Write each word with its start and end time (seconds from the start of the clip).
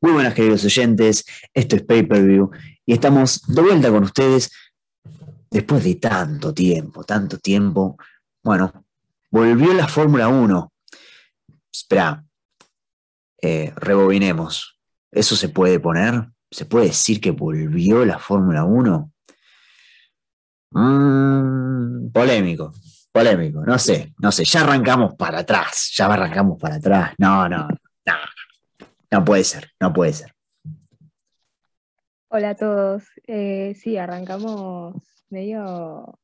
Muy 0.00 0.12
buenas 0.12 0.32
queridos 0.32 0.64
oyentes, 0.64 1.24
esto 1.52 1.74
es 1.74 1.82
Pay 1.82 2.04
Per 2.04 2.22
View 2.22 2.52
y 2.86 2.92
estamos 2.92 3.42
de 3.48 3.60
vuelta 3.60 3.90
con 3.90 4.04
ustedes 4.04 4.48
después 5.50 5.82
de 5.82 5.96
tanto 5.96 6.54
tiempo, 6.54 7.02
tanto 7.02 7.38
tiempo. 7.38 7.96
Bueno, 8.44 8.86
volvió 9.28 9.74
la 9.74 9.88
Fórmula 9.88 10.28
1. 10.28 10.72
Espera, 11.72 12.24
eh, 13.42 13.72
rebobinemos. 13.74 14.78
¿Eso 15.10 15.34
se 15.34 15.48
puede 15.48 15.80
poner? 15.80 16.28
¿Se 16.48 16.64
puede 16.64 16.86
decir 16.86 17.20
que 17.20 17.32
volvió 17.32 18.04
la 18.04 18.20
Fórmula 18.20 18.62
1? 18.62 19.12
Mm, 20.70 22.12
polémico, 22.12 22.72
polémico, 23.10 23.64
no 23.64 23.76
sé, 23.80 24.14
no 24.18 24.30
sé, 24.30 24.44
ya 24.44 24.60
arrancamos 24.60 25.14
para 25.16 25.40
atrás, 25.40 25.92
ya 25.96 26.06
arrancamos 26.06 26.56
para 26.56 26.76
atrás. 26.76 27.14
No, 27.18 27.48
no, 27.48 27.66
no, 27.66 28.14
no 29.10 29.24
puede 29.24 29.44
ser, 29.44 29.70
no 29.80 29.92
puede 29.92 30.12
ser. 30.12 30.32
Hola 32.30 32.50
a 32.50 32.54
todos. 32.54 33.04
Eh, 33.26 33.74
sí, 33.74 33.96
arrancamos 33.96 34.96
medio 35.30 36.18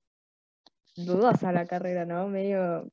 dudosa 0.97 1.53
la 1.53 1.67
carrera, 1.67 2.05
¿no? 2.05 2.29
Medio, 2.29 2.91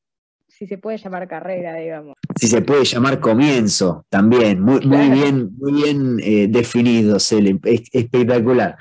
si 0.48 0.66
se 0.66 0.78
puede 0.78 0.98
llamar 0.98 1.28
carrera, 1.28 1.76
digamos. 1.76 2.16
Si 2.40 2.48
se 2.48 2.62
puede 2.62 2.86
llamar 2.86 3.20
comienzo 3.20 4.06
también, 4.10 4.62
muy, 4.62 4.80
muy 4.86 5.10
bien, 5.10 5.52
muy 5.58 5.74
bien 5.74 6.20
eh, 6.22 6.48
definido, 6.50 7.20
Cele, 7.20 7.60
espectacular. 7.64 8.78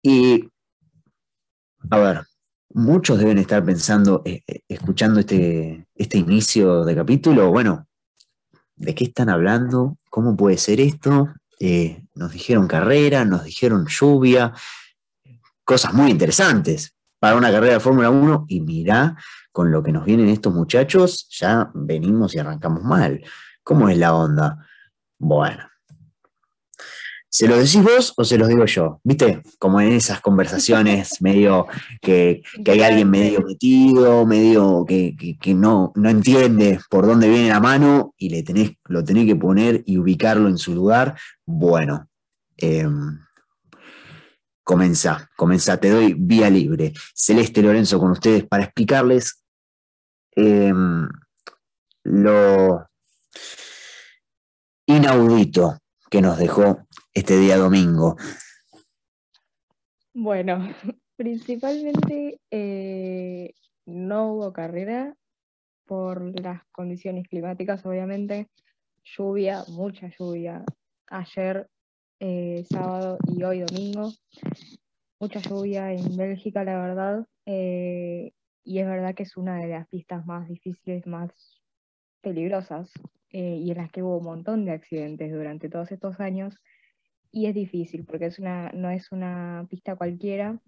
Y, 0.00 0.48
a 1.90 1.98
ver, 1.98 2.20
muchos 2.72 3.18
deben 3.18 3.38
estar 3.38 3.64
pensando, 3.64 4.22
eh, 4.24 4.42
escuchando 4.68 5.20
este, 5.20 5.86
este 5.94 6.18
inicio 6.18 6.84
de 6.84 6.94
capítulo, 6.94 7.50
bueno, 7.50 7.88
¿de 8.80 8.94
qué 8.94 9.04
están 9.04 9.28
hablando? 9.28 9.98
¿Cómo 10.08 10.36
puede 10.36 10.56
ser 10.56 10.80
esto? 10.80 11.28
Eh, 11.60 12.02
nos 12.14 12.32
dijeron 12.32 12.66
carrera, 12.66 13.24
nos 13.26 13.44
dijeron 13.44 13.86
lluvia, 13.86 14.52
cosas 15.64 15.92
muy 15.92 16.10
interesantes 16.10 16.94
para 17.18 17.36
una 17.36 17.52
carrera 17.52 17.74
de 17.74 17.80
Fórmula 17.80 18.08
1 18.08 18.46
y 18.48 18.62
mirá 18.62 19.16
con 19.52 19.70
lo 19.70 19.82
que 19.82 19.92
nos 19.92 20.06
vienen 20.06 20.28
estos 20.28 20.54
muchachos, 20.54 21.28
ya 21.30 21.70
venimos 21.74 22.34
y 22.34 22.38
arrancamos 22.38 22.82
mal. 22.82 23.22
¿Cómo 23.62 23.90
es 23.90 23.98
la 23.98 24.14
onda? 24.14 24.66
Bueno, 25.18 25.69
¿Se 27.32 27.46
lo 27.46 27.56
decís 27.56 27.80
vos 27.82 28.12
o 28.16 28.24
se 28.24 28.36
los 28.36 28.48
digo 28.48 28.64
yo? 28.66 29.00
¿Viste? 29.04 29.40
Como 29.60 29.80
en 29.80 29.92
esas 29.92 30.20
conversaciones 30.20 31.10
medio 31.22 31.68
que, 32.02 32.42
hay 32.66 32.82
alguien 32.82 33.08
medio 33.08 33.40
metido, 33.42 34.26
medio 34.26 34.84
que, 34.84 35.14
no, 35.54 35.92
no 35.94 36.10
entiende 36.10 36.80
por 36.90 37.06
dónde 37.06 37.28
viene 37.28 37.48
la 37.48 37.60
mano 37.60 38.14
y 38.18 38.30
le 38.30 38.42
tenés, 38.42 38.72
lo 38.86 39.04
tenés 39.04 39.26
que 39.26 39.36
poner 39.36 39.84
y 39.86 39.96
ubicarlo 39.98 40.48
en 40.48 40.58
su 40.58 40.74
lugar. 40.74 41.16
Bueno, 41.46 42.08
eh, 42.56 42.88
comenzá, 44.64 45.30
comenzá, 45.36 45.76
te 45.76 45.90
doy 45.90 46.14
vía 46.14 46.50
libre. 46.50 46.92
Celeste 47.14 47.62
Lorenzo 47.62 48.00
con 48.00 48.10
ustedes 48.10 48.44
para 48.44 48.64
explicarles 48.64 49.44
em, 50.32 51.08
lo 52.02 52.88
inaudito 54.86 55.78
que 56.10 56.20
nos 56.20 56.36
dejó 56.38 56.86
este 57.14 57.36
día 57.38 57.56
domingo? 57.56 58.16
Bueno, 60.14 60.58
principalmente 61.16 62.40
eh, 62.50 63.54
no 63.86 64.32
hubo 64.32 64.52
carrera 64.52 65.14
por 65.86 66.38
las 66.40 66.62
condiciones 66.72 67.26
climáticas, 67.28 67.84
obviamente. 67.84 68.48
Lluvia, 69.02 69.64
mucha 69.68 70.08
lluvia. 70.18 70.64
Ayer, 71.08 71.68
eh, 72.20 72.64
sábado 72.70 73.18
y 73.26 73.42
hoy 73.42 73.60
domingo. 73.60 74.12
Mucha 75.18 75.40
lluvia 75.40 75.92
en 75.92 76.16
Bélgica, 76.16 76.62
la 76.62 76.78
verdad. 76.78 77.26
Eh, 77.46 78.32
y 78.62 78.78
es 78.78 78.86
verdad 78.86 79.14
que 79.14 79.24
es 79.24 79.36
una 79.36 79.56
de 79.58 79.68
las 79.68 79.88
pistas 79.88 80.24
más 80.26 80.48
difíciles, 80.48 81.06
más 81.06 81.32
peligrosas, 82.20 82.92
y 83.32 83.70
en 83.70 83.76
las 83.76 83.90
que 83.90 84.02
hubo 84.02 84.18
un 84.18 84.24
montón 84.24 84.64
de 84.64 84.72
accidentes 84.72 85.32
durante 85.32 85.68
todos 85.68 85.90
estos 85.92 86.18
años 86.18 86.60
y 87.32 87.46
es 87.46 87.54
difícil 87.54 88.04
porque 88.04 88.26
es 88.26 88.38
una, 88.38 88.70
no 88.72 88.90
es 88.90 89.12
una 89.12 89.66
pista 89.68 89.96
cualquiera. 89.96 90.58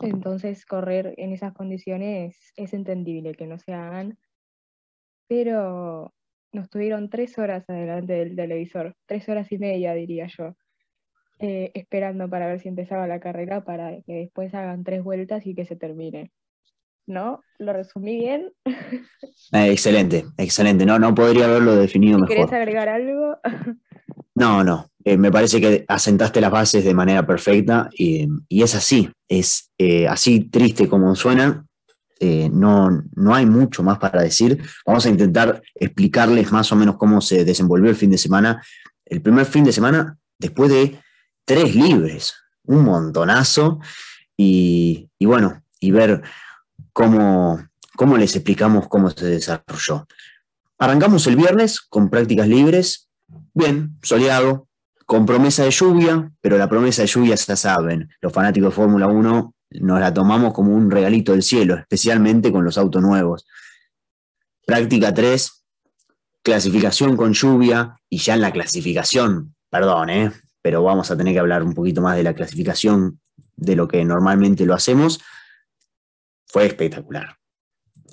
Entonces 0.00 0.64
correr 0.64 1.14
en 1.16 1.32
esas 1.32 1.52
condiciones 1.52 2.52
es 2.56 2.72
entendible 2.72 3.34
que 3.34 3.46
no 3.46 3.58
se 3.58 3.72
hagan, 3.72 4.18
pero 5.28 6.14
nos 6.52 6.68
tuvieron 6.68 7.10
tres 7.10 7.38
horas 7.38 7.68
adelante 7.68 8.12
del 8.12 8.36
televisor, 8.36 8.94
tres 9.06 9.28
horas 9.28 9.50
y 9.50 9.58
media 9.58 9.94
diría 9.94 10.28
yo, 10.28 10.54
eh, 11.38 11.70
esperando 11.74 12.28
para 12.28 12.46
ver 12.46 12.60
si 12.60 12.68
empezaba 12.68 13.06
la 13.06 13.18
carrera 13.18 13.64
para 13.64 14.00
que 14.02 14.12
después 14.12 14.54
hagan 14.54 14.84
tres 14.84 15.02
vueltas 15.02 15.46
y 15.46 15.54
que 15.54 15.64
se 15.64 15.76
termine. 15.76 16.30
¿No? 17.04 17.42
¿Lo 17.58 17.72
resumí 17.72 18.16
bien? 18.16 18.52
Eh, 19.54 19.70
excelente, 19.70 20.24
excelente. 20.38 20.86
No, 20.86 20.98
no 20.98 21.14
podría 21.14 21.44
haberlo 21.44 21.76
definido 21.76 22.18
mejor. 22.18 22.34
¿Querés 22.34 22.52
agregar 22.52 22.88
algo? 22.88 23.36
No, 24.34 24.64
no. 24.64 24.91
Eh, 25.04 25.16
me 25.16 25.32
parece 25.32 25.60
que 25.60 25.84
asentaste 25.88 26.40
las 26.40 26.50
bases 26.50 26.84
de 26.84 26.94
manera 26.94 27.26
perfecta 27.26 27.88
y, 27.92 28.28
es 28.48 28.74
así. 28.74 29.10
Es 29.28 29.70
eh, 29.78 30.06
así 30.06 30.40
triste 30.44 30.88
como 30.88 31.14
suena. 31.16 31.64
Eh, 32.20 32.48
no, 32.52 33.02
no 33.16 33.34
hay 33.34 33.46
mucho 33.46 33.82
más 33.82 33.98
para 33.98 34.22
decir. 34.22 34.62
Vamos 34.86 35.04
a 35.06 35.10
intentar 35.10 35.62
explicarles 35.74 36.52
más 36.52 36.70
o 36.70 36.76
menos 36.76 36.96
cómo 36.96 37.20
se 37.20 37.44
desenvolvió 37.44 37.90
el 37.90 37.96
fin 37.96 38.10
de 38.10 38.18
semana. 38.18 38.62
El 39.04 39.20
primer 39.22 39.46
fin 39.46 39.64
de 39.64 39.72
semana, 39.72 40.16
después 40.38 40.70
de 40.70 41.00
tres 41.44 41.74
libres, 41.74 42.34
un 42.64 42.84
montonazo. 42.84 43.80
Y, 44.36 45.08
y 45.18 45.26
bueno, 45.26 45.62
y 45.80 45.90
ver 45.90 46.22
cómo, 46.92 47.68
cómo 47.96 48.16
les 48.16 48.36
explicamos 48.36 48.88
cómo 48.88 49.10
se 49.10 49.26
desarrolló. 49.26 50.06
Arrancamos 50.78 51.26
el 51.26 51.36
viernes 51.36 51.80
con 51.80 52.08
prácticas 52.08 52.48
libres, 52.48 53.08
Bien, 53.54 53.98
soleado, 54.02 54.68
con 55.12 55.26
promesa 55.26 55.64
de 55.64 55.70
lluvia, 55.70 56.32
pero 56.40 56.56
la 56.56 56.70
promesa 56.70 57.02
de 57.02 57.08
lluvia 57.08 57.34
ya 57.34 57.54
saben, 57.54 58.08
los 58.22 58.32
fanáticos 58.32 58.70
de 58.70 58.74
Fórmula 58.74 59.08
1 59.08 59.54
nos 59.82 60.00
la 60.00 60.14
tomamos 60.14 60.54
como 60.54 60.74
un 60.74 60.90
regalito 60.90 61.32
del 61.32 61.42
cielo, 61.42 61.76
especialmente 61.76 62.50
con 62.50 62.64
los 62.64 62.78
autos 62.78 63.02
nuevos. 63.02 63.46
Práctica 64.64 65.12
3, 65.12 65.64
clasificación 66.42 67.14
con 67.14 67.34
lluvia, 67.34 68.00
y 68.08 68.16
ya 68.16 68.32
en 68.32 68.40
la 68.40 68.52
clasificación, 68.52 69.54
perdón, 69.68 70.08
¿eh? 70.08 70.32
pero 70.62 70.82
vamos 70.82 71.10
a 71.10 71.16
tener 71.18 71.34
que 71.34 71.40
hablar 71.40 71.62
un 71.62 71.74
poquito 71.74 72.00
más 72.00 72.16
de 72.16 72.22
la 72.22 72.32
clasificación 72.32 73.20
de 73.54 73.76
lo 73.76 73.86
que 73.88 74.02
normalmente 74.06 74.64
lo 74.64 74.72
hacemos, 74.72 75.20
fue 76.46 76.64
espectacular. 76.64 77.36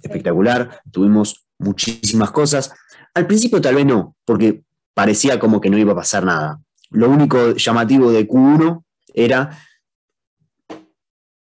Espectacular, 0.03 0.81
tuvimos 0.91 1.47
muchísimas 1.59 2.31
cosas. 2.31 2.73
Al 3.13 3.25
principio 3.25 3.61
tal 3.61 3.75
vez 3.75 3.85
no, 3.85 4.17
porque 4.25 4.63
parecía 4.93 5.39
como 5.39 5.61
que 5.61 5.69
no 5.69 5.77
iba 5.77 5.93
a 5.93 5.95
pasar 5.95 6.25
nada. 6.25 6.59
Lo 6.91 7.09
único 7.09 7.55
llamativo 7.55 8.11
de 8.11 8.27
Q1 8.27 8.83
era 9.13 9.57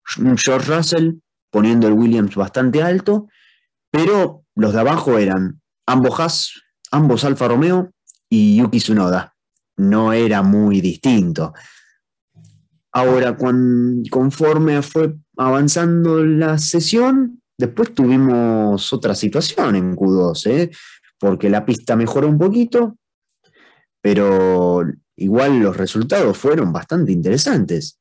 George 0.05 0.75
Russell 0.75 1.13
poniendo 1.49 1.87
el 1.87 1.93
Williams 1.93 2.35
bastante 2.35 2.83
alto, 2.83 3.27
pero 3.89 4.43
los 4.55 4.73
de 4.73 4.79
abajo 4.79 5.17
eran 5.17 5.61
ambos 5.85 6.19
Haas, 6.19 6.61
ambos 6.91 7.23
Alfa 7.23 7.47
Romeo 7.47 7.91
y 8.29 8.57
Yuki 8.57 8.79
Tsunoda. 8.79 9.33
No 9.77 10.11
era 10.11 10.41
muy 10.41 10.81
distinto. 10.81 11.53
Ahora, 12.91 13.37
conforme 13.37 14.81
fue 14.81 15.15
avanzando 15.37 16.23
la 16.23 16.57
sesión, 16.57 17.41
después 17.57 17.93
tuvimos 17.93 18.91
otra 18.91 19.13
situación 19.13 19.75
en 19.75 19.95
Q2, 19.95 20.47
¿eh? 20.47 20.71
porque 21.19 21.49
la 21.49 21.65
pista 21.65 21.95
mejoró 21.95 22.27
un 22.27 22.37
poquito, 22.37 22.97
pero 24.01 24.83
igual 25.17 25.59
los 25.59 25.75
resultados 25.75 26.37
fueron 26.37 26.71
bastante 26.71 27.11
interesantes. 27.11 27.99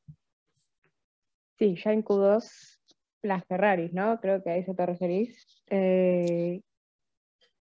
Sí, 1.58 1.76
ya 1.82 1.93
en 1.93 2.05
Q2 2.05 2.76
las 3.23 3.44
Ferraris, 3.46 3.93
¿no? 3.93 4.20
Creo 4.20 4.43
que 4.43 4.50
a 4.50 4.56
eso 4.56 4.75
te 4.75 4.87
referís, 4.87 5.46
eh, 5.69 6.61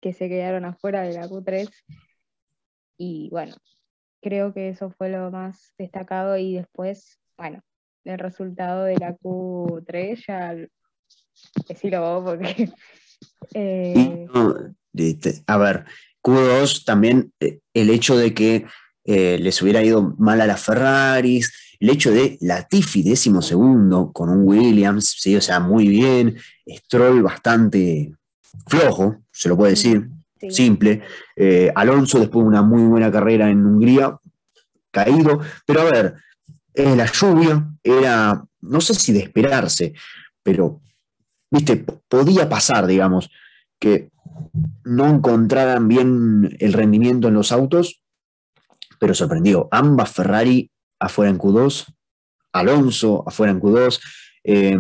que 0.02 0.14
se 0.14 0.30
quedaron 0.30 0.66
afuera 0.66 1.02
de 1.02 1.14
la 1.14 1.28
Q3. 1.28 1.70
Y 2.98 3.30
bueno, 3.32 3.56
creo 4.22 4.54
que 4.54 4.70
eso 4.70 4.92
fue 4.92 5.10
lo 5.10 5.32
más 5.32 5.74
destacado 5.78 6.38
y 6.38 6.56
después, 6.56 7.20
bueno, 7.38 7.62
el 8.04 8.20
resultado 8.20 8.84
de 8.84 8.98
la 8.98 9.16
Q3 9.18 10.24
ya 10.28 10.56
decilo 11.68 12.02
vos 12.02 12.32
porque... 12.32 12.70
Eh, 13.54 14.28
a 15.48 15.58
ver, 15.58 15.86
Q2 16.22 16.84
también 16.84 17.32
eh, 17.40 17.60
el 17.74 17.90
hecho 17.90 18.18
de 18.18 18.34
que 18.34 18.66
eh, 19.06 19.38
les 19.40 19.62
hubiera 19.62 19.84
ido 19.84 20.16
mal 20.18 20.42
a 20.42 20.48
las 20.48 20.62
Ferraris, 20.64 21.54
el 21.80 21.90
hecho 21.92 22.12
de 22.12 22.38
Latifi 22.42 23.04
décimo 23.04 23.42
segundo 23.42 24.12
con 24.12 24.30
un 24.30 24.44
Williams, 24.44 25.16
¿sí? 25.20 25.36
o 25.36 25.42
sea, 25.42 25.60
muy 25.60 25.88
bien, 25.88 26.38
Stroll 26.68 27.22
bastante 27.22 28.14
flojo, 28.66 29.18
se 29.32 29.50
lo 29.50 29.58
puede 29.58 29.72
decir, 29.72 30.10
simple, 30.50 31.04
eh, 31.36 31.72
Alonso 31.76 32.20
después 32.20 32.44
de 32.44 32.50
una 32.50 32.62
muy 32.64 32.84
buena 32.84 33.12
carrera 33.12 33.50
en 33.50 33.66
Hungría, 33.66 34.18
caído, 34.92 35.40
pero 35.66 35.82
a 35.82 35.84
ver, 35.86 36.16
la 36.74 37.06
lluvia 37.06 37.68
era, 37.84 38.44
no 38.62 38.82
sé 38.82 38.96
si 38.96 39.14
de 39.14 39.20
esperarse, 39.20 39.94
pero, 40.42 40.82
viste, 41.52 41.86
podía 42.08 42.50
pasar, 42.50 42.88
digamos, 42.88 43.30
que 43.80 44.10
no 44.84 45.08
encontraran 45.08 45.88
bien 45.88 46.56
el 46.60 46.74
rendimiento 46.74 47.28
en 47.28 47.36
los 47.36 47.52
autos, 47.52 48.02
pero 49.00 49.14
sorprendió. 49.14 49.68
Ambas 49.72 50.12
Ferrari 50.12 50.70
afuera 51.00 51.32
en 51.32 51.38
Q2, 51.38 51.86
Alonso 52.54 53.24
afuera 53.28 53.52
en 53.52 53.60
Q2, 53.60 54.00
eh, 54.44 54.80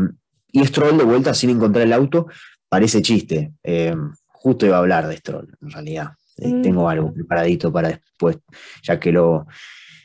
y 0.51 0.65
Stroll 0.65 0.97
de 0.97 1.03
vuelta 1.03 1.33
sin 1.33 1.49
encontrar 1.49 1.85
el 1.85 1.93
auto, 1.93 2.27
parece 2.69 3.01
chiste. 3.01 3.53
Eh, 3.63 3.95
justo 4.27 4.65
iba 4.65 4.77
a 4.77 4.79
hablar 4.79 5.07
de 5.07 5.17
Stroll, 5.17 5.55
en 5.61 5.71
realidad. 5.71 6.11
Eh, 6.37 6.53
mm. 6.53 6.61
Tengo 6.61 6.89
algo 6.89 7.13
preparadito 7.13 7.71
para 7.71 7.89
después, 7.89 8.37
ya 8.83 8.99
que 8.99 9.11
lo, 9.11 9.47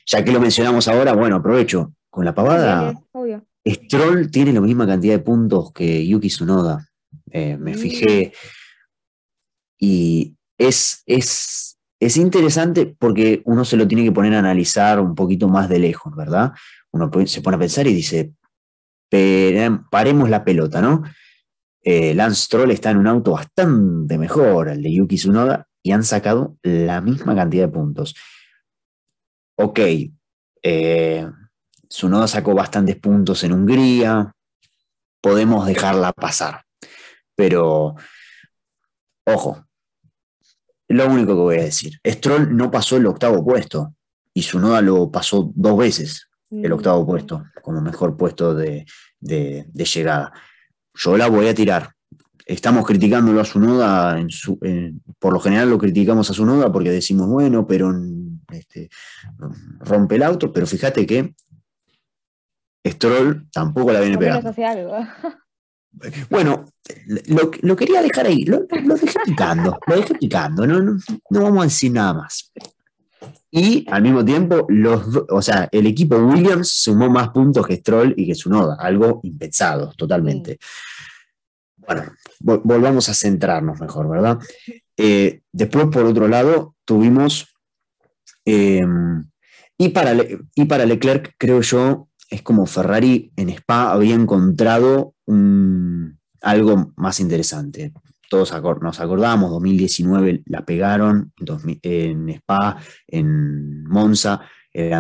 ya 0.07 0.25
que 0.25 0.33
lo 0.33 0.41
mencionamos 0.41 0.89
ahora, 0.89 1.13
bueno, 1.13 1.37
aprovecho. 1.37 1.93
Con 2.09 2.25
la 2.25 2.35
pavada, 2.35 2.93
Stroll 3.65 4.33
tiene 4.33 4.53
la 4.53 4.61
misma 4.61 4.85
cantidad 4.85 5.15
de 5.15 5.23
puntos 5.23 5.73
que 5.73 6.05
Yuki 6.05 6.27
Tsunoda. 6.27 6.85
me 7.33 7.57
mm. 7.57 7.75
fijé. 7.75 8.33
Y 9.79 10.35
es, 10.59 11.05
es, 11.07 11.79
es 12.01 12.17
interesante 12.17 12.87
porque 12.99 13.43
uno 13.45 13.65
se 13.65 13.77
lo 13.77 13.87
tiene 13.87 14.05
que 14.05 14.13
poner 14.13 14.35
a 14.35 14.39
analizar 14.39 14.99
un 14.99 15.15
poquito 15.15 15.49
más 15.49 15.69
de 15.69 15.79
lejos, 15.79 16.17
¿verdad? 16.17 16.53
Uno 16.93 17.11
se 17.27 17.43
pone 17.43 17.57
a 17.57 17.61
pensar 17.61 17.87
y 17.87 17.93
dice, 17.93 18.33
paremos 19.91 20.31
la 20.31 20.43
pelota, 20.43 20.81
¿no? 20.81 21.03
Eh, 21.83 22.15
Lance 22.15 22.43
Stroll 22.43 22.71
está 22.71 22.91
en 22.91 22.99
un 22.99 23.07
auto 23.07 23.33
bastante 23.33 24.19
mejor 24.19 24.71
al 24.71 24.83
de 24.83 24.93
Yuki 24.93 25.17
Tsunoda 25.17 25.67
y 25.83 25.93
han 25.93 26.05
sacado 26.05 26.57
la 26.63 27.01
misma 27.03 27.35
cantidad 27.35 27.67
de 27.67 27.73
puntos. 27.73 28.15
Ok, 29.57 29.81
eh, 30.63 31.31
Tsunoda 31.87 32.27
sacó 32.29 32.55
bastantes 32.55 32.97
puntos 32.97 33.45
en 33.45 33.53
Hungría, 33.53 34.33
podemos 35.21 35.67
dejarla 35.67 36.13
pasar, 36.13 36.65
pero 37.35 37.95
ojo, 39.27 39.67
lo 40.97 41.07
único 41.09 41.29
que 41.29 41.41
voy 41.41 41.59
a 41.59 41.65
decir, 41.65 42.01
Stroll 42.07 42.57
no 42.57 42.71
pasó 42.71 42.97
el 42.97 43.07
octavo 43.07 43.45
puesto 43.45 43.95
y 44.35 44.41
Tsunoda 44.41 44.81
lo 44.81 45.11
pasó 45.11 45.51
dos 45.55 45.77
veces, 45.79 46.29
el 46.51 46.73
octavo 46.73 47.03
mm. 47.03 47.07
puesto, 47.07 47.45
como 47.63 47.81
mejor 47.81 48.17
puesto 48.17 48.55
de 48.55 48.87
llegada 49.21 50.33
yo 50.95 51.17
la 51.17 51.29
voy 51.29 51.49
a 51.49 51.55
tirar. 51.55 51.95
Estamos 52.47 52.87
criticándolo 52.87 53.41
a 53.41 53.45
su 53.45 53.61
noda, 53.61 54.19
por 55.19 55.33
lo 55.33 55.41
general 55.41 55.71
lo 55.71 55.79
criticamos 55.79 56.31
a 56.31 56.35
su 56.35 56.45
noda 56.45 56.73
porque 56.73 56.91
decimos, 56.91 57.29
bueno, 57.29 57.67
pero 57.67 57.95
este, 58.51 58.91
rompe 59.79 60.17
el 60.17 60.25
auto, 60.25 60.53
pero 60.53 60.67
fíjate 60.67 61.07
que 61.07 61.35
Stroll 62.85 63.49
tampoco 63.53 63.93
la 63.93 64.01
viene 64.01 64.19
pegando. 64.19 64.53
Bueno, 66.31 66.67
lo, 67.63 67.77
quería 67.77 68.03
dejar 68.03 68.27
ahí, 68.27 68.45
lo, 68.45 68.61
dejé 68.61 69.19
picando, 69.25 69.79
lo 69.87 69.97
dejé 69.97 70.15
picando, 70.15 70.67
no, 70.67 70.81
no, 70.81 71.43
vamos 71.43 71.61
a 71.61 71.65
decir 71.65 71.93
nada 71.93 72.15
más. 72.15 72.53
Y 73.51 73.85
al 73.91 74.03
mismo 74.03 74.25
tiempo, 74.25 74.67
los, 74.69 75.03
o 75.29 75.43
sea, 75.43 75.69
el 75.73 75.87
equipo 75.87 76.17
Williams 76.17 76.71
sumó 76.71 77.11
más 77.11 77.31
puntos 77.31 77.67
que 77.67 77.77
Stroll 77.77 78.15
y 78.17 78.27
que 78.27 78.35
su 78.35 78.49
noda, 78.49 78.77
algo 78.79 79.21
impensado 79.25 79.93
totalmente. 79.97 80.59
Bueno, 81.77 82.05
volvamos 82.39 83.09
a 83.09 83.15
centrarnos 83.15 83.81
mejor, 83.81 84.09
¿verdad? 84.09 84.39
Eh, 84.97 85.41
después, 85.51 85.87
por 85.87 86.05
otro 86.05 86.29
lado, 86.29 86.77
tuvimos, 86.85 87.49
em, 88.45 89.25
y, 89.77 89.89
para 89.89 90.15
y 90.55 90.65
para 90.67 90.87
Leclerc, 90.87 91.35
creo 91.37 91.61
yo, 91.63 92.09
es 92.29 92.43
como 92.43 92.67
Ferrari 92.67 93.33
en 93.35 93.49
Spa 93.49 93.91
había 93.91 94.15
encontrado 94.15 95.15
algo 96.41 96.93
más 96.97 97.21
interesante. 97.21 97.93
Todos 98.29 98.53
nos 98.81 99.01
acordamos, 99.01 99.51
2019 99.51 100.43
la 100.47 100.65
pegaron, 100.65 101.33
en 101.83 102.29
Spa, 102.29 102.79
en 103.09 103.85
Monza, 103.85 104.41
el, 104.73 104.93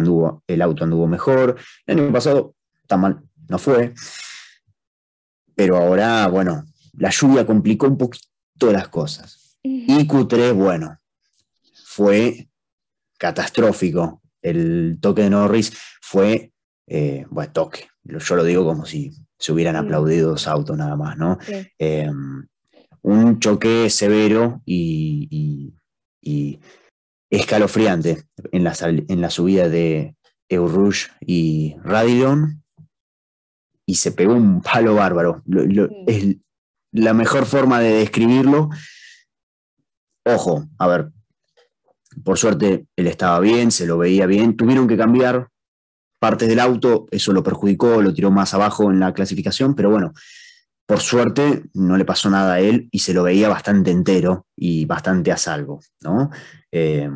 el 0.46 0.62
auto 0.62 0.84
anduvo 0.84 1.06
mejor. 1.06 1.56
El 1.86 2.00
año 2.00 2.12
pasado, 2.12 2.54
tan 2.86 3.00
mal, 3.00 3.22
no 3.48 3.58
fue. 3.58 3.94
Pero 5.54 5.76
ahora, 5.76 6.26
bueno, 6.26 6.64
la 6.94 7.10
lluvia 7.10 7.46
complicó 7.46 7.86
un 7.86 7.98
poquito 7.98 8.72
las 8.72 8.88
cosas. 8.88 9.58
Y 9.62 10.06
Q3, 10.08 10.54
bueno, 10.54 10.98
fue 11.84 12.48
catastrófico. 13.18 14.22
El 14.42 14.98
toque 15.00 15.22
de 15.22 15.30
Norris 15.30 15.72
fue, 16.00 16.52
eh, 16.86 17.26
bueno, 17.28 17.52
toque. 17.52 17.88
Yo 18.02 18.36
lo 18.36 18.42
digo 18.42 18.64
como 18.64 18.86
si 18.86 19.12
se 19.40 19.52
hubieran 19.52 19.74
aplaudido 19.74 20.30
dos 20.30 20.46
autos 20.46 20.76
nada 20.76 20.96
más, 20.96 21.16
¿no? 21.16 21.38
Em, 21.78 22.46
un 23.02 23.40
choque 23.40 23.88
severo 23.88 24.60
y, 24.66 25.74
escalofriante 27.32 28.24
en 28.52 28.64
la, 28.64 28.74
en 28.80 29.20
la 29.20 29.30
subida 29.30 29.68
de 29.68 30.16
Eurush 30.48 31.06
y 31.20 31.76
Radillon 31.82 32.62
y 33.86 33.94
se 33.94 34.12
pegó 34.12 34.34
un 34.34 34.60
palo 34.60 34.96
bárbaro. 34.96 35.42
es 36.06 36.36
la 36.92 37.14
mejor 37.14 37.46
forma 37.46 37.80
de 37.80 37.92
describirlo. 37.94 38.68
Ojo, 40.26 40.68
a 40.78 40.86
ver, 40.86 41.10
por 42.24 42.36
suerte 42.36 42.86
él 42.96 43.06
estaba 43.06 43.40
bien, 43.40 43.70
se 43.70 43.86
lo 43.86 43.96
veía 43.96 44.26
bien, 44.26 44.56
tuvieron 44.56 44.86
que 44.86 44.96
cambiar 44.96 45.48
partes 46.20 46.48
del 46.48 46.60
auto, 46.60 47.06
eso 47.10 47.32
lo 47.32 47.42
perjudicó, 47.42 48.00
lo 48.00 48.14
tiró 48.14 48.30
más 48.30 48.54
abajo 48.54 48.90
en 48.90 49.00
la 49.00 49.12
clasificación, 49.12 49.74
pero 49.74 49.90
bueno, 49.90 50.12
por 50.86 51.00
suerte 51.00 51.64
no 51.74 51.96
le 51.96 52.04
pasó 52.04 52.30
nada 52.30 52.54
a 52.54 52.60
él 52.60 52.88
y 52.92 53.00
se 53.00 53.14
lo 53.14 53.22
veía 53.22 53.48
bastante 53.48 53.90
entero 53.90 54.46
y 54.54 54.84
bastante 54.84 55.32
a 55.32 55.36
salvo, 55.36 55.80
¿no? 56.02 56.30
Eh, 56.70 57.08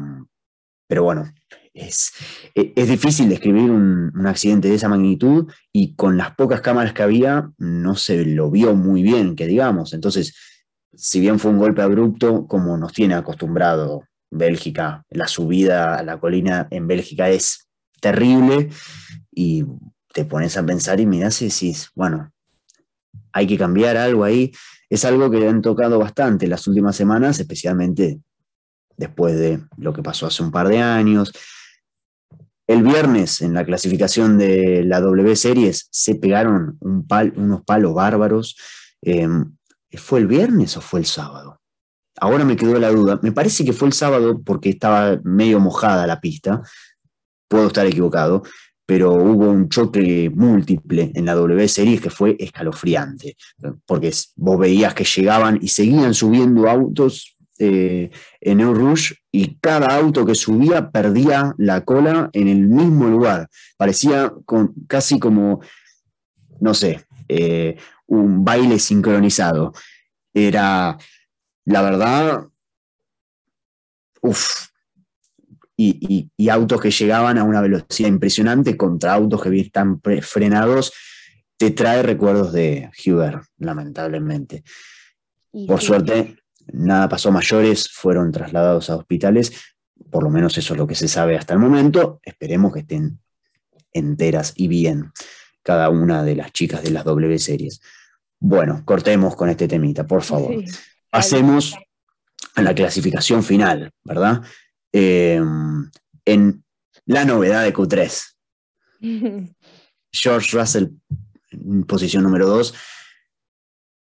pero 0.88 1.02
bueno, 1.02 1.30
es, 1.74 2.12
es 2.54 2.88
difícil 2.88 3.28
describir 3.28 3.70
un, 3.70 4.12
un, 4.14 4.26
accidente 4.26 4.68
de 4.68 4.76
esa 4.76 4.88
magnitud 4.88 5.52
y 5.72 5.94
con 5.96 6.16
las 6.16 6.34
pocas 6.34 6.60
cámaras 6.60 6.92
que 6.92 7.02
había 7.02 7.50
no 7.58 7.96
se 7.96 8.24
lo 8.24 8.50
vio 8.50 8.74
muy 8.74 9.02
bien, 9.02 9.34
que 9.34 9.46
digamos. 9.46 9.92
Entonces, 9.92 10.34
si 10.94 11.20
bien 11.20 11.38
fue 11.38 11.50
un 11.50 11.58
golpe 11.58 11.82
abrupto, 11.82 12.46
como 12.46 12.76
nos 12.76 12.92
tiene 12.92 13.14
acostumbrado 13.14 14.04
Bélgica, 14.30 15.04
la 15.10 15.26
subida 15.26 15.96
a 15.96 16.02
la 16.02 16.18
colina 16.18 16.68
en 16.70 16.86
Bélgica 16.86 17.28
es 17.28 17.68
terrible 18.04 18.68
y 19.32 19.64
te 20.12 20.26
pones 20.26 20.58
a 20.58 20.66
pensar 20.66 21.00
y 21.00 21.06
miras 21.06 21.40
y 21.40 21.46
decís, 21.46 21.90
bueno, 21.94 22.30
hay 23.32 23.46
que 23.46 23.56
cambiar 23.56 23.96
algo 23.96 24.24
ahí. 24.24 24.52
Es 24.90 25.06
algo 25.06 25.30
que 25.30 25.48
han 25.48 25.62
tocado 25.62 25.98
bastante 25.98 26.46
las 26.46 26.66
últimas 26.66 26.94
semanas, 26.94 27.40
especialmente 27.40 28.20
después 28.98 29.38
de 29.38 29.60
lo 29.78 29.94
que 29.94 30.02
pasó 30.02 30.26
hace 30.26 30.42
un 30.42 30.52
par 30.52 30.68
de 30.68 30.78
años, 30.78 31.32
el 32.66 32.82
viernes, 32.82 33.42
en 33.42 33.54
la 33.54 33.64
clasificación 33.64 34.38
de 34.38 34.84
la 34.84 35.00
W 35.00 35.36
Series, 35.36 35.88
se 35.90 36.14
pegaron 36.14 36.78
unos 36.80 37.62
palos 37.64 37.94
bárbaros. 37.94 38.56
Em, 39.02 39.56
¿Fue 39.96 40.20
el 40.20 40.26
viernes 40.26 40.76
o 40.76 40.80
fue 40.80 41.00
el 41.00 41.06
sábado? 41.06 41.60
Ahora 42.20 42.44
me 42.44 42.56
quedó 42.56 42.78
la 42.78 42.90
duda. 42.90 43.18
Me 43.22 43.32
parece 43.32 43.64
que 43.64 43.72
fue 43.72 43.88
el 43.88 43.94
sábado 43.94 44.40
porque 44.42 44.70
estaba 44.70 45.20
medio 45.24 45.60
mojada 45.60 46.06
la 46.06 46.20
pista. 46.20 46.62
Puedo 47.48 47.68
estar 47.68 47.86
equivocado, 47.86 48.42
pero 48.86 49.12
hubo 49.12 49.48
un 49.50 49.68
choque 49.68 50.30
múltiple 50.34 51.10
en 51.14 51.24
la 51.24 51.34
W 51.34 51.68
Series 51.68 52.00
que 52.00 52.10
fue 52.10 52.36
escalofriante, 52.38 53.36
porque 53.86 54.12
vos 54.36 54.58
veías 54.58 54.94
que 54.94 55.04
llegaban 55.04 55.58
y 55.62 55.68
seguían 55.68 56.14
subiendo 56.14 56.68
autos 56.68 57.36
eh, 57.58 58.10
en 58.40 58.60
El 58.60 58.74
Rouge 58.74 59.14
y 59.30 59.56
cada 59.60 59.96
auto 59.96 60.26
que 60.26 60.34
subía 60.34 60.90
perdía 60.90 61.54
la 61.56 61.84
cola 61.84 62.28
en 62.32 62.48
el 62.48 62.66
mismo 62.66 63.06
lugar. 63.06 63.48
Parecía 63.76 64.32
con, 64.44 64.74
casi 64.88 65.18
como, 65.20 65.60
no 66.60 66.74
sé, 66.74 67.06
eh, 67.28 67.76
un 68.06 68.44
baile 68.44 68.78
sincronizado. 68.78 69.72
Era, 70.32 70.98
la 71.64 71.82
verdad, 71.82 72.48
uff. 74.20 74.73
Y, 75.76 76.30
autos 76.48 76.80
que 76.80 76.90
llegaban 76.90 77.38
a 77.38 77.44
una 77.44 77.60
velocidad 77.60 78.08
impresionante 78.08 78.76
contra 78.76 79.14
autos 79.14 79.42
que 79.42 79.60
están 79.60 80.00
frenados, 80.22 80.92
te 81.56 81.70
trae 81.70 82.02
recuerdos 82.02 82.52
de 82.52 82.90
Huber, 83.04 83.40
lamentablemente. 83.58 84.62
Por 85.66 85.80
suerte, 85.80 86.36
nada 86.72 87.08
pasó 87.08 87.32
mayores, 87.32 87.88
fueron 87.90 88.30
trasladados 88.32 88.90
a 88.90 88.96
hospitales, 88.96 89.52
por 90.10 90.22
lo 90.22 90.30
menos 90.30 90.56
eso 90.58 90.74
es 90.74 90.78
lo 90.78 90.86
que 90.86 90.94
se 90.94 91.08
sabe 91.08 91.36
hasta 91.36 91.54
el 91.54 91.60
momento, 91.60 92.20
esperemos 92.22 92.72
que 92.72 92.80
estén 92.80 93.18
enteras 93.92 94.52
y 94.56 94.68
bien 94.68 95.12
cada 95.62 95.88
una 95.88 96.22
de 96.22 96.36
las 96.36 96.52
chicas 96.52 96.82
de 96.82 96.90
las 96.90 97.04
W 97.04 97.38
series. 97.38 97.80
Bueno, 98.38 98.82
cortemos 98.84 99.34
con 99.34 99.48
este 99.48 99.66
temita, 99.66 100.06
por 100.06 100.22
favor. 100.22 100.62
Pasemos 101.10 101.74
a 102.54 102.62
la 102.62 102.74
clasificación 102.74 103.42
final, 103.42 103.90
¿verdad? 104.04 104.42
Em, 104.96 105.90
en 106.24 106.64
La 107.06 107.24
novedad 107.24 107.64
de 107.64 107.74
Q3. 107.74 108.36
George 110.12 110.56
Russell 110.56 110.86
en 111.50 111.82
posición 111.84 112.22
número 112.22 112.46
2. 112.46 112.74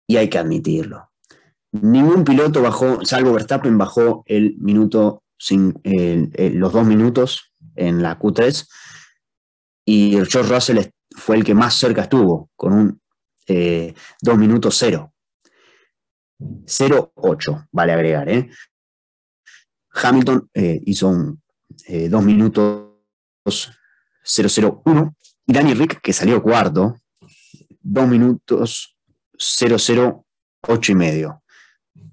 Y 0.09 0.17
hay 0.17 0.31
que 0.31 0.39
admitirlo. 0.39 1.11
Ningún 1.73 2.25
piloto 2.25 2.63
bajó, 2.63 3.05
salvo 3.05 3.35
Verstappen, 3.35 3.77
bajó 3.77 4.25
el 4.27 4.57
minuto, 4.59 5.23
los 5.51 6.73
dos 6.73 6.87
minutos 6.87 7.53
en 7.77 8.03
la 8.03 8.19
Q3. 8.19 8.67
Y 9.85 10.13
George 10.13 10.43
Russell 10.43 10.79
fue 11.11 11.37
el 11.37 11.45
que 11.45 11.55
más 11.55 11.75
cerca 11.75 12.03
estuvo, 12.03 12.51
con 12.57 12.73
un 12.73 12.89
2 12.89 12.99
eh, 13.49 13.95
minutos 14.39 14.77
0. 14.79 15.13
0-8, 16.41 17.69
vale 17.73 17.93
agregar. 17.93 18.29
¿eh? 18.31 18.49
Hamilton 19.93 20.49
eh, 20.55 20.81
hizo 20.87 21.09
un 21.09 21.43
2 21.87 22.25
minutos 22.25 22.89
001 23.45 25.17
y 25.47 25.53
Danny 25.53 25.75
Rick, 25.75 26.01
que 26.01 26.13
salió 26.13 26.43
cuarto, 26.43 26.97
2 27.81 28.09
minutos 28.09 28.97
008 29.39 30.93
y 30.93 30.95
medio. 30.95 31.43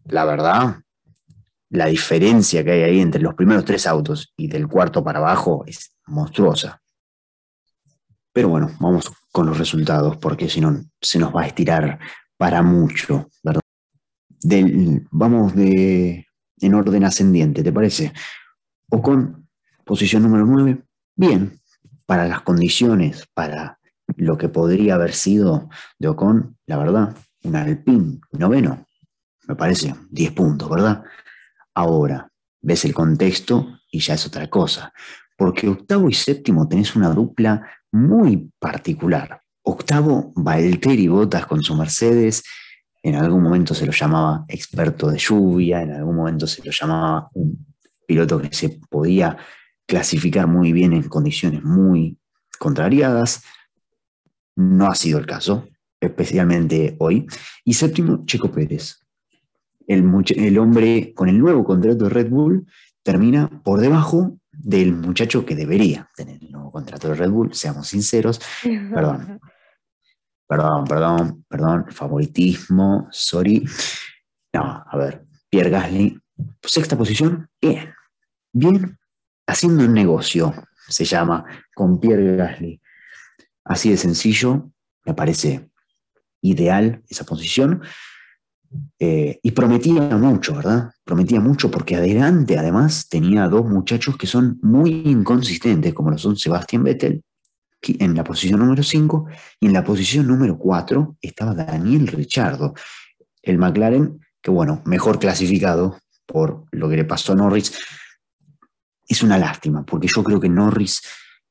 La 0.05 0.24
verdad, 0.25 0.77
la 1.70 1.88
diferencia 1.88 2.63
que 2.63 2.72
hay 2.72 2.82
ahí 2.84 3.00
entre 3.00 3.22
los 3.22 3.34
primeros 3.34 3.65
tres 3.65 3.88
autos 3.88 4.34
y 4.38 4.48
del 4.48 4.67
cuarto 4.67 5.03
para 5.03 5.20
abajo 5.20 5.63
es 5.67 5.96
monstruosa. 6.05 6.82
Pero 8.32 8.50
bueno, 8.50 8.72
vamos 8.79 9.12
con 9.32 9.48
los 9.48 9.58
resultados, 9.58 10.17
porque 10.17 10.50
si 10.50 10.62
no 10.62 10.84
se 11.01 11.20
nos 11.20 11.36
va 11.36 11.44
a 11.44 11.48
estirar 11.48 12.00
para 12.38 12.62
mucho, 12.62 13.29
¿verdad? 13.44 13.62
vamos 15.12 15.55
de, 15.55 16.25
en 16.59 16.74
orden 16.74 17.03
ascendiente, 17.03 17.63
¿te 17.63 17.74
parece? 17.74 18.13
O 18.89 19.01
con 19.01 19.47
posición 19.85 20.24
número 20.24 20.45
9, 20.45 20.83
bien, 21.15 21.59
para 22.05 22.27
las 22.27 22.41
condiciones, 22.41 23.27
para 23.33 23.79
lo 24.17 24.38
que 24.38 24.50
podría 24.50 24.95
haber 24.95 25.13
sido 25.13 25.69
de 26.00 26.07
Ocon, 26.07 26.57
la 26.65 26.77
verdad, 26.77 27.15
un 27.43 27.55
Alpine 27.55 28.19
noveno, 28.31 28.85
me 29.47 29.55
parece, 29.55 29.93
10 30.09 30.31
puntos, 30.31 30.69
¿verdad? 30.69 31.03
Ahora, 31.74 32.31
ves 32.62 32.85
el 32.85 32.93
contexto 32.93 33.79
y 33.91 34.00
ya 34.00 34.15
es 34.15 34.25
otra 34.25 34.50
cosa, 34.50 34.93
porque 35.38 35.67
octavo 35.67 36.09
y 36.09 36.13
séptimo 36.13 36.67
tenés 36.67 36.95
una 36.95 37.09
dupla 37.09 37.67
muy 37.91 38.51
particular. 38.59 39.41
Octavo, 39.63 40.31
Valtteri 40.35 41.07
Bottas 41.07 41.45
con 41.45 41.63
su 41.63 41.75
Mercedes, 41.75 42.43
en 43.05 43.13
algún 43.13 43.43
momento 43.43 43.75
se 43.75 43.85
lo 43.85 43.91
llamaba 43.91 44.45
experto 44.47 45.12
de 45.12 45.19
lluvia, 45.19 45.83
en 45.83 45.91
algún 45.91 46.15
momento 46.15 46.47
se 46.47 46.63
lo 46.63 46.71
llamaba 46.71 47.29
un 47.35 47.67
piloto 48.07 48.41
que 48.41 48.51
se 48.51 48.79
podía 48.89 49.38
clasificar 49.85 50.47
muy 50.47 50.74
bien 50.74 50.91
en 50.91 51.03
condiciones 51.03 51.63
muy 51.63 52.17
contrariadas. 52.57 53.43
No 54.55 54.88
ha 54.88 54.95
sido 54.95 55.19
el 55.19 55.27
caso, 55.27 55.67
especialmente 56.00 56.95
hoy. 56.97 57.27
Y 57.63 57.75
séptimo, 57.75 58.25
Checo 58.25 58.51
Pérez. 58.51 58.97
El, 59.85 60.03
el 60.35 60.57
hombre 60.57 61.13
con 61.13 61.29
el 61.29 61.38
nuevo 61.38 61.63
contrato 61.63 62.05
de 62.05 62.09
Red 62.09 62.31
Bull 62.31 62.65
termina 63.03 63.62
por 63.63 63.81
debajo 63.81 64.39
del 64.51 64.93
muchacho 64.93 65.45
que 65.45 65.55
debería 65.55 66.09
tener 66.15 66.41
el 66.41 66.51
nuevo 66.51 66.71
contrato 66.71 67.09
de 67.09 67.13
Red 67.13 67.29
Bull, 67.29 67.53
seamos 67.53 67.88
sinceros. 67.88 68.41
Perdón. 68.63 69.39
Perdón, 70.48 70.86
perdón, 70.86 71.46
perdón, 71.48 71.86
favoritismo, 71.90 73.08
sorry. 73.12 73.68
No, 74.54 74.84
a 74.88 74.98
ver, 74.98 75.25
Pierre 75.50 75.72
Gasly, 75.72 76.20
sexta 76.62 76.96
posición, 76.96 77.50
bien, 77.60 77.94
bien, 78.54 79.00
haciendo 79.48 79.86
un 79.86 79.94
negocio, 79.94 80.54
se 80.88 81.04
llama, 81.04 81.46
con 81.74 82.00
Pierre 82.00 82.36
Gasly. 82.36 82.80
Así 83.64 83.90
de 83.90 83.98
sencillo, 83.98 84.72
me 85.04 85.16
parece 85.16 85.70
ideal 86.42 87.02
esa 87.10 87.25
posición. 87.25 87.82
Eh, 89.00 89.40
y 89.42 89.52
prometía 89.52 90.02
mucho, 90.02 90.56
¿verdad? 90.56 90.92
Prometía 91.04 91.40
mucho 91.40 91.72
porque 91.72 91.96
adelante 91.96 92.58
además 92.58 93.08
tenía 93.10 93.48
dos 93.48 93.66
muchachos 93.66 94.18
que 94.18 94.28
son 94.28 94.60
muy 94.62 94.92
inconsistentes, 95.06 95.94
como 95.94 96.12
lo 96.12 96.18
son 96.18 96.36
Sebastián 96.36 96.84
Vettel 96.84 97.24
en 97.88 98.15
la 98.15 98.24
posición 98.24 98.60
número 98.60 98.84
5 98.84 99.27
y 99.60 99.68
en 99.68 99.74
la 99.74 99.84
posición 99.84 100.27
número 100.27 100.58
4 100.58 101.18
estaba 101.22 101.54
Daniel 101.54 102.08
Richardo, 102.08 102.74
el 103.42 103.58
McLaren, 103.58 104.20
que 104.42 104.51
bueno, 104.51 104.82
mejor 104.86 105.20
clasificado 105.20 106.00
por 106.25 106.65
lo 106.72 106.89
que 106.89 106.98
le 106.98 107.06
pasó 107.06 107.34
a 107.34 107.36
Norris, 107.36 107.77
es 109.08 109.24
una 109.24 109.38
lástima, 109.38 109.86
porque 109.86 110.08
yo 110.08 110.24
creo 110.24 110.39
que 110.39 110.50
Norris 110.50 111.01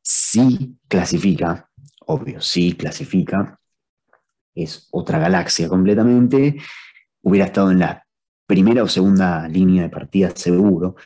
sí 0.03 0.77
clasifica, 0.89 1.71
obvio, 2.07 2.41
sí 2.41 2.75
clasifica, 2.75 3.59
es 4.55 4.89
otra 4.91 5.19
galaxia 5.19 5.69
completamente, 5.69 6.57
hubiera 7.23 7.47
estado 7.47 7.71
en 7.71 7.79
la 7.79 8.05
primera 8.47 8.83
o 8.83 8.89
segunda 8.89 9.49
línea 9.49 9.83
de 9.83 9.89
partida 9.89 10.31
seguro, 10.35 10.97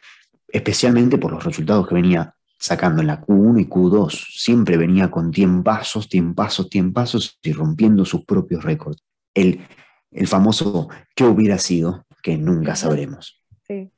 especialmente 0.49 1.19
por 1.19 1.33
los 1.33 1.45
resultados 1.45 1.87
que 1.87 1.95
venía 1.95 2.35
sacando 2.59 3.01
en 3.01 3.07
la 3.07 3.21
Q1 3.21 3.61
y 3.61 3.67
Q2. 3.67 4.11
Siempre 4.37 4.77
venía 4.77 5.11
con 5.11 5.31
tiempazos, 5.31 6.09
tiempazos, 6.09 6.69
tiempazos 6.69 7.39
y 7.43 7.53
rompiendo 7.53 8.05
sus 8.05 8.25
propios 8.25 8.65
récords. 8.65 9.05
El, 9.35 9.61
el 10.11 10.27
famoso 10.27 10.89
¿qué 11.15 11.25
hubiera 11.25 11.59
sido? 11.59 12.05
que 12.23 12.37
nunca 12.37 12.77
sabremos. 12.77 13.43
Sí. 13.67 13.91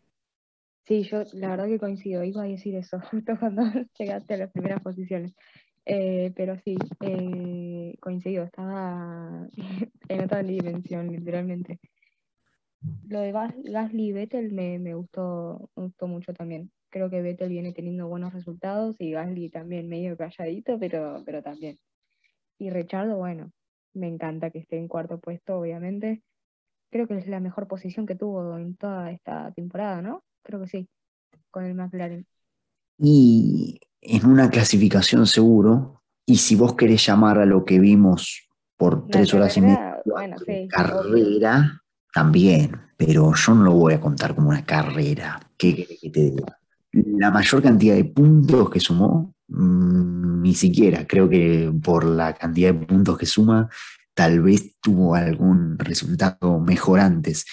Sí, 0.87 1.05
yo 1.05 1.23
la 1.35 1.51
verdad 1.51 1.67
que 1.67 1.79
coincido, 1.79 2.25
iba 2.25 2.43
a 2.43 2.47
decir 2.47 2.75
eso 2.75 3.01
justo 3.11 3.39
cuando 3.39 3.63
llegaste 3.99 4.35
a 4.35 4.39
las 4.39 4.51
primeras 4.51 4.83
posiciones. 4.83 5.35
Eh, 5.87 6.33
pero 6.37 6.57
sí, 6.65 6.77
eh, 7.01 7.95
coincido, 8.01 8.45
estaba 8.45 9.49
en 10.09 10.25
otra 10.25 10.43
dimensión, 10.43 11.11
literalmente. 11.11 11.81
Lo 13.09 13.21
de 13.21 13.33
Gasly 13.33 14.07
y 14.07 14.13
Vettel 14.13 14.53
me, 14.53 14.79
me, 14.79 14.95
gustó, 14.95 15.71
me 15.77 15.85
gustó 15.85 16.07
mucho 16.07 16.33
también. 16.33 16.71
Creo 16.91 17.09
que 17.09 17.23
Vettel 17.23 17.49
viene 17.49 17.73
teniendo 17.73 18.09
buenos 18.09 18.33
resultados 18.33 18.97
y 18.99 19.13
Gasly 19.13 19.49
también 19.49 19.89
medio 19.89 20.17
calladito, 20.17 20.79
pero, 20.79 21.23
pero 21.25 21.43
también. 21.43 21.79
Y 22.59 22.71
Richardo, 22.71 23.17
bueno, 23.17 23.53
me 23.95 24.09
encanta 24.09 24.51
que 24.51 24.59
esté 24.59 24.77
en 24.77 24.89
cuarto 24.89 25.21
puesto, 25.21 25.59
obviamente. 25.59 26.23
Creo 26.91 27.07
que 27.07 27.17
es 27.17 27.29
la 27.29 27.41
mejor 27.41 27.69
posición 27.69 28.07
que 28.07 28.17
tuvo 28.17 28.59
en 28.59 28.77
toda 28.77 29.13
esta 29.13 29.53
temporada, 29.53 30.03
¿no? 30.03 30.25
Creo 30.43 30.61
que 30.61 30.67
sí, 30.67 30.89
con 31.51 31.65
el 31.65 31.75
McLaren. 31.75 32.27
Y 32.99 33.79
en 34.01 34.27
una 34.27 34.51
clasificación 34.51 35.27
seguro, 35.27 36.03
y 36.27 36.37
si 36.37 36.57
vos 36.57 36.75
querés 36.75 37.07
llamar 37.07 37.39
a 37.39 37.47
lo 37.47 37.65
que 37.65 37.79
vimos 37.79 38.49
por 38.77 39.07
tres 39.09 39.33
horas 39.33 39.57
y 39.57 39.61
media, 39.61 40.03
bueno, 40.05 40.37
carrera, 40.69 41.83
también, 42.13 42.73
pero 42.97 43.33
yo 43.35 43.55
no 43.55 43.63
lo 43.63 43.73
voy 43.75 43.95
a 43.95 44.01
contar 44.01 44.35
como 44.35 44.49
una 44.51 44.65
carrera. 44.65 45.41
¿Qué 45.57 45.77
querés 45.77 46.01
que 46.01 46.11
te 46.11 46.21
diga? 46.21 46.60
La 46.93 47.31
mayor 47.31 47.63
cantidad 47.63 47.95
de 47.95 48.05
puntos 48.05 48.71
que 48.71 48.81
sumó, 48.81 49.35
mm, 49.49 50.43
ni 50.43 50.55
siquiera, 50.55 51.07
creo 51.07 51.29
que 51.29 51.73
por 51.83 52.05
la 52.05 52.35
cantidad 52.35 52.75
de 52.75 52.87
puntos 52.87 53.19
que 53.19 53.27
suma, 53.27 53.69
tal 54.15 54.41
vez 54.41 54.77
tuvo 54.81 55.15
algún 55.15 55.79
resultado 55.79 56.61
mejor 56.61 57.01
antes. 57.01 57.47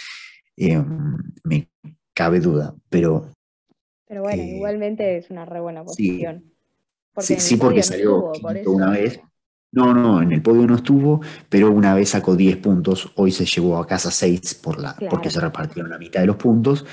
Em, 0.55 1.17
me 1.43 1.69
cabe 2.13 2.39
duda, 2.39 2.75
pero... 2.89 3.29
Pero 4.07 4.23
bueno, 4.23 4.41
eh, 4.41 4.55
igualmente 4.55 5.17
es 5.17 5.29
una 5.29 5.45
re 5.45 5.59
buena 5.59 5.83
posición. 5.83 6.43
Sí, 7.17 7.39
sí, 7.39 7.57
porque 7.57 7.83
salió 7.83 8.31
una 8.65 8.91
vez. 8.91 9.19
No, 9.71 9.93
no, 9.93 10.21
en 10.21 10.31
el 10.31 10.41
podio 10.41 10.65
no 10.65 10.75
estuvo, 10.75 11.21
pero 11.49 11.71
una 11.71 11.93
vez 11.93 12.09
sacó 12.09 12.35
10 12.35 12.57
puntos, 12.57 13.11
hoy 13.15 13.31
se 13.31 13.45
llevó 13.45 13.77
a 13.77 13.85
casa 13.85 14.09
6 14.11 14.55
por 14.55 14.79
la, 14.79 14.95
porque 15.09 15.29
se 15.29 15.41
repartieron 15.41 15.91
la 15.91 15.97
mitad 15.97 16.21
de 16.21 16.27
los 16.27 16.37
puntos. 16.37 16.85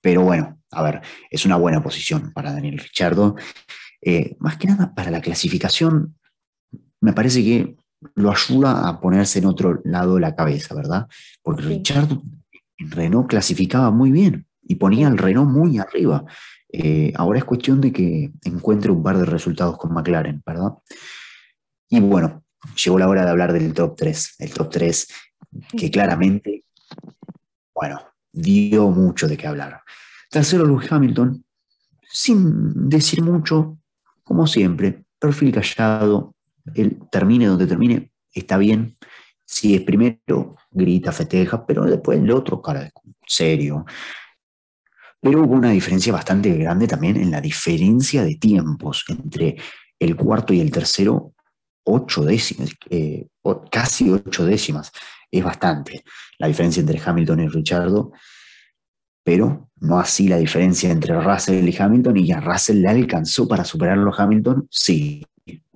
Pero 0.00 0.22
bueno, 0.22 0.58
a 0.74 0.82
ver, 0.82 1.00
es 1.30 1.44
una 1.44 1.56
buena 1.56 1.82
posición 1.82 2.32
para 2.32 2.52
Daniel 2.52 2.78
Richardo. 2.78 3.36
Eh, 4.00 4.36
más 4.38 4.56
que 4.58 4.68
nada 4.68 4.94
para 4.94 5.10
la 5.10 5.20
clasificación, 5.20 6.16
me 7.00 7.12
parece 7.12 7.42
que 7.42 7.76
lo 8.14 8.30
ayuda 8.30 8.88
a 8.88 9.00
ponerse 9.00 9.38
en 9.38 9.46
otro 9.46 9.80
lado 9.84 10.16
de 10.16 10.20
la 10.20 10.34
cabeza, 10.34 10.74
¿verdad? 10.74 11.06
Porque 11.42 11.62
Richardo 11.62 12.22
en 12.76 12.90
Renault 12.90 13.28
clasificaba 13.28 13.90
muy 13.90 14.10
bien 14.10 14.46
y 14.62 14.74
ponía 14.74 15.08
al 15.08 15.18
Renault 15.18 15.50
muy 15.50 15.78
arriba. 15.78 16.24
Eh, 16.70 17.12
ahora 17.16 17.38
es 17.38 17.44
cuestión 17.44 17.80
de 17.80 17.92
que 17.92 18.32
encuentre 18.42 18.90
un 18.90 19.02
par 19.02 19.16
de 19.16 19.24
resultados 19.24 19.78
con 19.78 19.92
McLaren, 19.92 20.42
¿verdad? 20.44 20.72
Y 21.88 22.00
bueno, 22.00 22.44
llegó 22.82 22.98
la 22.98 23.08
hora 23.08 23.24
de 23.24 23.30
hablar 23.30 23.52
del 23.52 23.72
top 23.72 23.96
3. 23.96 24.34
El 24.40 24.52
top 24.52 24.70
3 24.70 25.08
que 25.76 25.90
claramente, 25.90 26.64
bueno, 27.74 28.00
dio 28.32 28.90
mucho 28.90 29.28
de 29.28 29.36
qué 29.36 29.46
hablar. 29.46 29.82
Tercero, 30.34 30.66
Lewis 30.66 30.90
Hamilton, 30.90 31.44
sin 32.10 32.88
decir 32.88 33.22
mucho, 33.22 33.78
como 34.24 34.48
siempre, 34.48 35.04
perfil 35.16 35.52
callado, 35.52 36.34
él 36.74 36.98
termine 37.08 37.46
donde 37.46 37.68
termine, 37.68 38.10
está 38.32 38.58
bien. 38.58 38.98
Si 39.44 39.76
es 39.76 39.82
primero, 39.82 40.56
grita, 40.72 41.12
festeja, 41.12 41.64
pero 41.64 41.84
después 41.84 42.18
el 42.18 42.32
otro, 42.32 42.60
cara, 42.60 42.90
serio. 43.24 43.86
Pero 45.20 45.44
hubo 45.44 45.54
una 45.54 45.70
diferencia 45.70 46.12
bastante 46.12 46.52
grande 46.52 46.88
también 46.88 47.16
en 47.16 47.30
la 47.30 47.40
diferencia 47.40 48.24
de 48.24 48.34
tiempos 48.34 49.04
entre 49.06 49.56
el 50.00 50.16
cuarto 50.16 50.52
y 50.52 50.58
el 50.58 50.72
tercero, 50.72 51.32
ocho 51.84 52.24
décimas, 52.24 52.70
casi 53.70 54.10
ocho 54.10 54.44
décimas. 54.44 54.90
Es 55.30 55.44
bastante 55.44 56.02
la 56.38 56.48
diferencia 56.48 56.80
entre 56.80 57.00
Hamilton 57.00 57.38
y 57.38 57.46
Richardo, 57.46 58.10
pero 59.24 59.70
no 59.80 59.98
así 59.98 60.28
la 60.28 60.36
diferencia 60.36 60.90
entre 60.90 61.20
Russell 61.20 61.68
y 61.68 61.76
Hamilton, 61.76 62.16
y 62.18 62.32
a 62.32 62.40
Russell 62.40 62.80
le 62.80 62.88
alcanzó 62.88 63.48
para 63.48 63.64
superarlo 63.64 64.12
a 64.12 64.22
Hamilton, 64.22 64.68
sí. 64.70 65.24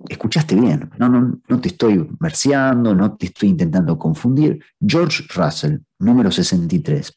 Escuchaste 0.07 0.55
bien, 0.55 0.89
no, 0.97 1.09
no, 1.09 1.41
no 1.47 1.61
te 1.61 1.67
estoy 1.67 2.07
merciando, 2.19 2.95
no 2.95 3.17
te 3.17 3.27
estoy 3.27 3.49
intentando 3.49 3.97
confundir. 3.97 4.63
George 4.79 5.25
Russell, 5.35 5.79
número 5.99 6.31
63, 6.31 7.13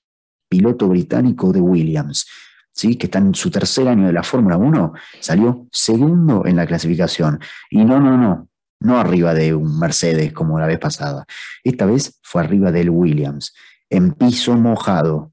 piloto 0.49 0.89
británico 0.89 1.53
de 1.53 1.61
Williams, 1.61 2.27
¿sí? 2.73 2.97
que 2.97 3.07
está 3.07 3.19
en 3.19 3.35
su 3.35 3.51
tercer 3.51 3.89
año 3.89 4.07
de 4.07 4.13
la 4.13 4.23
Fórmula 4.23 4.57
1, 4.57 4.93
salió 5.21 5.67
segundo 5.71 6.45
en 6.45 6.57
la 6.57 6.67
clasificación. 6.67 7.39
Y 7.71 7.85
no, 7.85 8.01
no, 8.01 8.19
no, 8.19 8.49
no 8.81 8.99
arriba 8.99 9.33
de 9.33 9.55
un 9.55 9.79
Mercedes 9.79 10.33
como 10.33 10.59
la 10.59 10.67
vez 10.67 10.79
pasada. 10.79 11.25
Esta 11.65 11.87
vez 11.87 12.19
fue 12.23 12.43
arriba 12.43 12.73
del 12.73 12.91
Williams, 12.91 13.55
en 13.89 14.13
piso 14.13 14.57
mojado, 14.57 15.32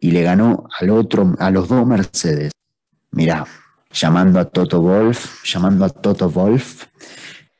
y 0.00 0.10
le 0.10 0.22
ganó 0.22 0.66
al 0.78 0.90
otro, 0.90 1.34
a 1.38 1.50
los 1.50 1.68
dos 1.68 1.86
Mercedes. 1.86 2.52
Mirá, 3.12 3.46
llamando 3.92 4.40
a 4.40 4.46
Toto 4.46 4.80
Wolf, 4.80 5.44
llamando 5.44 5.84
a 5.84 5.90
Toto 5.90 6.30
Wolf, 6.30 6.86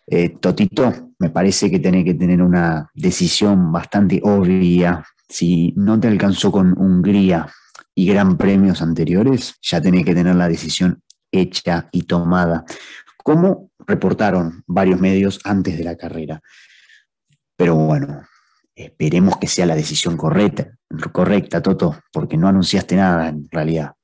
eh, 0.06 0.30
Totito, 0.40 1.12
me 1.18 1.30
parece 1.30 1.70
que 1.70 1.78
tiene 1.78 2.04
que 2.04 2.14
tener 2.14 2.42
una 2.42 2.90
decisión 2.94 3.70
bastante 3.70 4.20
obvia 4.24 5.04
si 5.28 5.72
no 5.76 6.00
te 6.00 6.08
alcanzó 6.08 6.50
con 6.50 6.76
Hungría 6.76 7.46
y 7.94 8.06
gran 8.06 8.36
premios 8.36 8.82
anteriores, 8.82 9.54
ya 9.62 9.80
tenés 9.80 10.04
que 10.04 10.14
tener 10.14 10.34
la 10.34 10.48
decisión 10.48 11.02
hecha 11.30 11.88
y 11.92 12.02
tomada, 12.02 12.64
como 13.22 13.70
reportaron 13.86 14.64
varios 14.66 15.00
medios 15.00 15.38
antes 15.44 15.78
de 15.78 15.84
la 15.84 15.96
carrera. 15.96 16.40
Pero 17.56 17.76
bueno, 17.76 18.22
esperemos 18.84 19.36
que 19.38 19.46
sea 19.46 19.66
la 19.66 19.74
decisión 19.74 20.16
correcta, 20.16 20.76
correcta, 21.12 21.62
Toto, 21.62 21.96
porque 22.12 22.36
no 22.36 22.48
anunciaste 22.48 22.96
nada 22.96 23.28
en 23.28 23.48
realidad. 23.50 23.94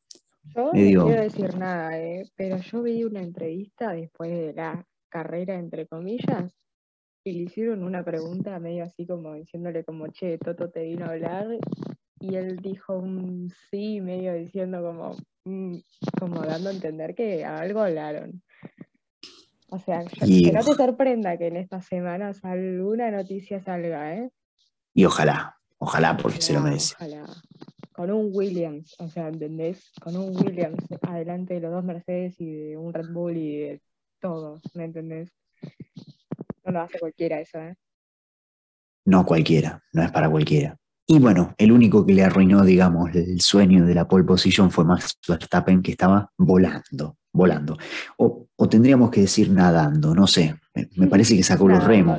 Yo 0.54 0.66
no 0.66 0.71
quiero 0.73 1.23
decir 1.23 1.56
nada, 1.56 1.99
eh, 1.99 2.25
pero 2.35 2.59
yo 2.59 2.83
vi 2.83 3.04
una 3.04 3.23
entrevista 3.23 3.92
después 3.92 4.30
de 4.30 4.52
la 4.54 4.87
carrera, 5.09 5.54
entre 5.54 5.87
comillas, 5.87 6.52
y 7.25 7.33
le 7.33 7.42
hicieron 7.45 7.83
una 7.83 8.04
pregunta 8.04 8.59
medio 8.59 8.85
así 8.85 9.06
como 9.06 9.35
diciéndole 9.35 9.85
como, 9.85 10.09
che, 10.09 10.38
Toto 10.38 10.71
te 10.71 10.85
vino 10.85 11.06
a 11.06 11.11
hablar, 11.11 11.47
y 12.21 12.37
él 12.37 12.56
dijo 12.56 12.97
un 12.97 13.52
sí, 13.71 14.00
medio 14.00 14.33
diciendo 14.35 14.83
como, 14.83 15.16
mm", 15.45 15.78
como 16.18 16.40
dando 16.40 16.71
a 16.71 16.73
entender 16.73 17.14
que 17.14 17.45
algo 17.45 17.80
hablaron. 17.80 18.42
O 19.68 19.78
sea, 19.78 20.04
que 20.04 20.52
no 20.52 20.64
te 20.64 20.75
sorprenda 20.75 21.37
que 21.37 21.49
en 21.49 21.56
estas 21.56 21.87
semanas 21.87 22.45
alguna 22.45 23.11
noticia 23.11 23.61
salga, 23.61 24.14
¿eh? 24.14 24.30
Y 24.96 25.04
ojalá, 25.04 25.54
ojalá, 25.76 26.16
porque 26.16 26.40
se 26.40 26.54
lo 26.54 26.60
merece. 26.62 26.94
Ojalá. 26.94 27.26
Con 27.92 28.10
un 28.10 28.30
Williams, 28.32 28.96
o 28.98 29.08
sea, 29.08 29.28
¿entendés? 29.28 29.92
Con 30.00 30.16
un 30.16 30.34
Williams 30.34 30.82
adelante 31.02 31.52
de 31.52 31.60
los 31.60 31.70
dos 31.70 31.84
Mercedes 31.84 32.40
y 32.40 32.50
de 32.50 32.76
un 32.78 32.94
Red 32.94 33.12
Bull 33.12 33.36
y 33.36 33.56
de 33.58 33.82
todo, 34.22 34.58
¿me 34.72 34.84
entendés? 34.84 35.30
No 36.64 36.72
lo 36.72 36.80
hace 36.80 36.98
cualquiera 36.98 37.38
eso, 37.40 37.58
¿eh? 37.58 37.74
No 39.04 39.26
cualquiera, 39.26 39.82
no 39.92 40.02
es 40.02 40.10
para 40.10 40.30
cualquiera. 40.30 40.78
Y 41.06 41.18
bueno, 41.18 41.54
el 41.58 41.72
único 41.72 42.06
que 42.06 42.14
le 42.14 42.24
arruinó, 42.24 42.64
digamos, 42.64 43.14
el 43.14 43.42
sueño 43.42 43.84
de 43.84 43.94
la 43.94 44.08
pole 44.08 44.24
position 44.24 44.70
fue 44.70 44.86
Max 44.86 45.18
Verstappen, 45.28 45.82
que 45.82 45.90
estaba 45.90 46.32
volando, 46.38 47.18
volando. 47.34 47.76
O, 48.16 48.48
tendríamos 48.68 49.10
que 49.10 49.20
decir 49.20 49.50
nadando, 49.50 50.14
no 50.14 50.26
sé. 50.26 50.58
Me, 50.96 51.06
parece 51.06 51.36
que 51.36 51.42
sacó 51.42 51.68
los 51.68 51.84
remos. 51.84 52.18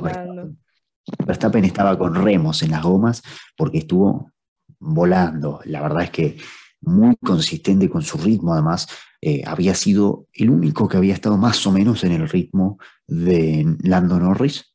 Verstappen. 1.26 1.64
estaba 1.64 1.98
con 1.98 2.14
remos 2.14 2.62
en 2.62 2.70
las 2.70 2.82
gomas 2.82 3.22
porque 3.56 3.78
estuvo 3.78 4.32
volando. 4.78 5.60
La 5.64 5.80
verdad 5.82 6.04
es 6.04 6.10
que 6.10 6.36
muy 6.80 7.16
consistente 7.16 7.90
con 7.90 8.02
su 8.02 8.18
ritmo, 8.18 8.52
además, 8.52 8.88
eh, 9.20 9.42
había 9.44 9.74
sido 9.74 10.26
el 10.32 10.50
único 10.50 10.88
que 10.88 10.96
había 10.96 11.14
estado 11.14 11.36
más 11.36 11.66
o 11.66 11.72
menos 11.72 12.04
en 12.04 12.12
el 12.12 12.28
ritmo 12.28 12.78
de 13.06 13.76
Lando 13.82 14.18
Norris. 14.18 14.74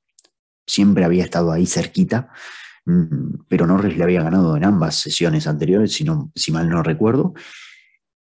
Siempre 0.67 1.05
había 1.05 1.23
estado 1.23 1.51
ahí 1.51 1.65
cerquita, 1.65 2.29
mm, 2.85 3.45
pero 3.47 3.65
Norris 3.65 3.97
le 3.97 4.03
había 4.03 4.23
ganado 4.23 4.57
en 4.57 4.65
ambas 4.65 4.95
sesiones 4.95 5.47
anteriores, 5.47 5.93
si, 5.93 6.05
si 6.35 6.51
mal 6.51 6.69
no 6.69 6.83
recuerdo. 6.83 7.33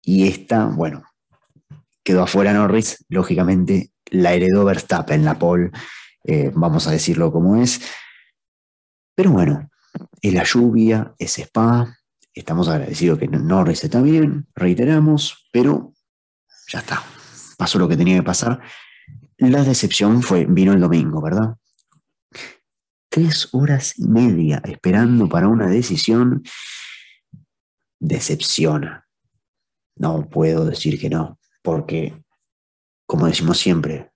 Y 0.02 0.28
esta, 0.28 0.66
bueno, 0.66 1.04
quedó 2.04 2.24
afuera 2.24 2.54
Norris, 2.54 3.06
lógicamente 3.08 3.92
la 4.12 4.34
heredó 4.34 4.66
Verstappen, 4.66 5.24
la 5.24 5.38
pole, 5.38 5.72
eh, 6.24 6.52
vamos 6.54 6.88
a 6.88 6.92
decirlo 6.92 7.32
como 7.32 7.56
es. 7.56 7.82
Pero 9.16 9.32
bueno, 9.32 9.70
es 10.22 10.34
la 10.34 10.44
lluvia, 10.44 11.14
es 11.18 11.40
Spa, 11.40 11.98
estamos 12.34 12.68
agradecidos 12.68 13.20
que 13.20 13.28
Norris 13.28 13.84
está 13.84 14.02
bien, 14.02 14.48
reiteramos, 14.56 15.50
pero 15.52 15.94
ya 16.72 16.80
está, 16.80 17.04
pasó 17.58 17.80
lo 17.80 17.88
que 17.88 17.98
tenía 17.98 18.18
que 18.18 18.24
pasar. 18.24 18.62
La 19.38 19.64
decepción 19.64 20.22
fue, 20.22 20.46
vino 20.46 20.74
el 20.74 20.82
domingo, 20.82 21.22
¿verdad? 21.22 21.56
Tres 23.10 23.50
horas 23.54 23.98
y 23.98 24.08
media 24.08 24.62
esperando 24.66 25.28
para 25.28 25.48
una 25.48 25.68
decisión. 25.68 26.44
Decepciona. 28.00 29.08
No 29.96 30.30
puedo 30.30 30.66
decir 30.66 31.00
que 31.00 31.10
no, 31.10 31.40
porque, 31.62 32.24
como 33.06 33.28
decimos 33.28 33.58
siempre, 33.58 34.12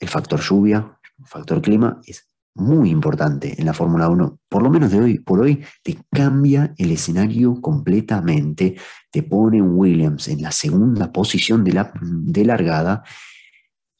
el 0.00 0.08
factor 0.08 0.40
lluvia, 0.40 0.95
factor 1.24 1.62
clima 1.62 2.00
es 2.06 2.28
muy 2.56 2.90
importante 2.90 3.54
en 3.58 3.66
la 3.66 3.74
Fórmula 3.74 4.08
1, 4.08 4.40
por 4.48 4.62
lo 4.62 4.70
menos 4.70 4.90
de 4.90 5.00
hoy 5.00 5.18
por 5.18 5.40
hoy, 5.40 5.62
te 5.82 5.98
cambia 6.10 6.74
el 6.78 6.90
escenario 6.90 7.60
completamente, 7.60 8.76
te 9.10 9.22
pone 9.22 9.60
Williams 9.60 10.28
en 10.28 10.42
la 10.42 10.50
segunda 10.50 11.12
posición 11.12 11.62
de, 11.64 11.72
la, 11.72 11.92
de 12.00 12.44
largada 12.44 13.04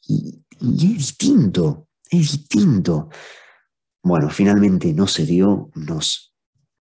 y, 0.07 0.43
es 0.59 0.97
distinto, 0.97 1.87
es 2.09 2.31
distinto. 2.31 3.09
Bueno, 4.01 4.29
finalmente 4.31 4.91
no 4.91 5.05
se 5.05 5.25
dio, 5.25 5.69
nos, 5.75 6.33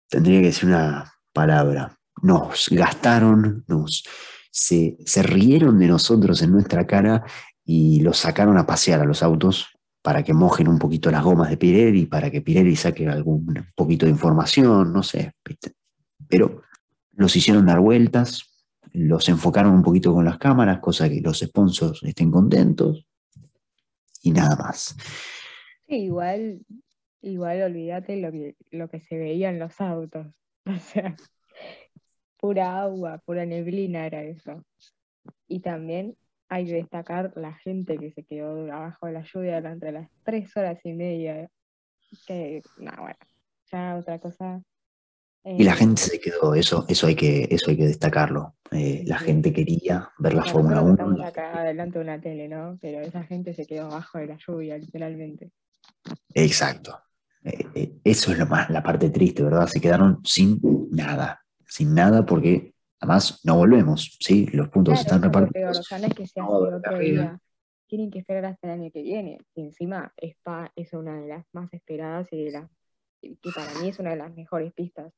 tendría 0.10 0.40
que 0.40 0.48
decir 0.48 0.68
una 0.68 1.14
palabra, 1.32 1.96
nos 2.24 2.70
gastaron, 2.72 3.64
nos, 3.68 4.04
se, 4.50 4.98
se 5.06 5.22
rieron 5.22 5.78
de 5.78 5.88
nosotros 5.88 6.42
en 6.42 6.52
nuestra 6.54 6.88
cara 6.88 7.24
y 7.64 8.02
los 8.02 8.18
sacaron 8.18 8.58
a 8.58 8.66
pasear 8.66 9.02
a 9.02 9.06
los 9.06 9.22
autos 9.22 9.71
para 10.02 10.24
que 10.24 10.34
mojen 10.34 10.68
un 10.68 10.80
poquito 10.80 11.12
las 11.12 11.24
gomas 11.24 11.50
de 11.50 11.58
Pirelli, 11.58 12.06
para 12.06 12.32
que 12.32 12.42
Pirelli 12.42 12.76
saque 12.76 13.08
algún 13.08 13.54
poquito 13.76 14.06
de 14.06 14.12
información, 14.12 14.92
no 14.92 15.04
sé. 15.04 15.34
Pero 16.28 16.64
los 17.14 17.36
hicieron 17.36 17.66
dar 17.66 17.80
vueltas, 17.80 18.66
los 18.94 19.30
enfocaron 19.30 19.74
un 19.74 19.84
poquito 19.84 20.14
con 20.14 20.26
las 20.26 20.38
cámaras, 20.38 20.80
cosa 20.80 21.08
que 21.08 21.22
los 21.22 21.40
sponsors 21.40 22.04
estén 22.04 22.32
contentos 22.32 23.06
y 24.24 24.32
nada 24.32 24.56
más. 24.56 24.96
igual, 25.88 26.62
igual 27.22 27.62
olvídate 27.64 28.18
lo 28.18 28.32
que, 28.32 28.56
lo 28.72 28.90
que 28.90 29.00
se 29.00 29.18
veía 29.18 29.50
en 29.50 29.60
los 29.60 29.80
autos. 29.82 30.28
O 30.64 30.78
sea, 30.78 31.16
pura 32.38 32.82
agua, 32.84 33.18
pura 33.26 33.48
neblina 33.48 34.06
era 34.06 34.22
eso. 34.22 34.64
Y 35.48 35.62
también 35.62 36.16
hay 36.52 36.66
que 36.66 36.74
destacar 36.74 37.32
la 37.38 37.54
gente 37.54 37.98
que 37.98 38.12
se 38.12 38.24
quedó 38.24 38.70
abajo 38.74 39.06
de 39.08 39.14
la 39.14 39.24
lluvia 39.24 39.62
durante 39.62 39.90
las 39.94 40.10
tres 40.26 40.56
horas 40.58 40.78
y 40.84 40.92
media. 40.92 41.50
Que, 42.28 42.62
no, 42.78 42.92
bueno, 43.00 43.18
ya 43.72 43.96
otra 43.96 44.20
cosa. 44.20 44.62
y 45.46 45.64
la 45.64 45.72
eh, 45.72 45.78
gente 45.78 46.02
se 46.02 46.20
quedó, 46.20 46.54
eso, 46.54 46.86
eso, 46.90 47.08
hay, 47.08 47.16
que, 47.16 47.48
eso 47.50 47.72
hay 47.72 47.78
que 47.78 47.88
destacarlo. 47.88 48.58
Eh, 48.70 49.06
la 49.08 49.18
gente 49.18 49.54
quería 49.54 50.12
ver 50.20 50.34
la 50.34 50.44
Fórmula 50.44 50.82
1. 50.82 50.92
Estamos 50.92 51.22
acá 51.22 51.62
adelante 51.62 52.00
de 52.00 52.04
una 52.04 52.20
tele, 52.20 52.50
¿no? 52.50 52.78
Pero 52.82 53.00
esa 53.00 53.24
gente 53.24 53.54
se 53.54 53.66
quedó 53.66 53.86
abajo 53.86 54.18
de 54.18 54.28
la 54.28 54.38
lluvia, 54.46 54.78
literalmente. 54.78 55.54
Exacto. 56.34 57.00
Eh, 57.46 57.94
eso 58.04 58.34
es 58.34 58.38
lo 58.38 58.46
más, 58.46 58.70
la 58.70 58.84
parte 58.84 59.10
triste, 59.10 59.42
¿verdad? 59.42 59.68
Se 59.68 59.80
quedaron 59.80 60.20
sin 60.26 60.60
nada. 60.92 61.46
Sin 61.66 61.96
nada 61.96 62.26
porque 62.26 62.74
Además, 63.02 63.42
no 63.44 63.58
volvemos, 63.58 64.16
¿sí? 64.20 64.46
Los 64.54 64.70
puntos 64.70 65.00
están 65.00 65.24
repartidos. 65.24 65.90
que 66.16 66.28
se 66.28 66.40
otro 66.40 67.00
día. 67.00 67.40
Tienen 67.88 68.12
que 68.12 68.20
esperar 68.20 68.46
hasta 68.46 68.68
el 68.68 68.80
año 68.80 68.92
que 68.92 69.02
viene. 69.02 69.40
Y 69.56 69.62
encima, 69.62 70.14
Spa 70.22 70.72
es 70.76 70.94
una 70.94 71.20
de 71.20 71.28
las 71.28 71.46
más 71.52 71.74
esperadas 71.74 72.28
y 72.32 72.46
de 72.46 72.52
las 72.52 72.70
que 73.22 73.52
para 73.54 73.74
mí 73.80 73.90
es 73.90 74.00
una 74.00 74.12
de 74.12 74.18
las 74.18 74.34
mejores 74.36 74.72
pistas. 74.74 75.12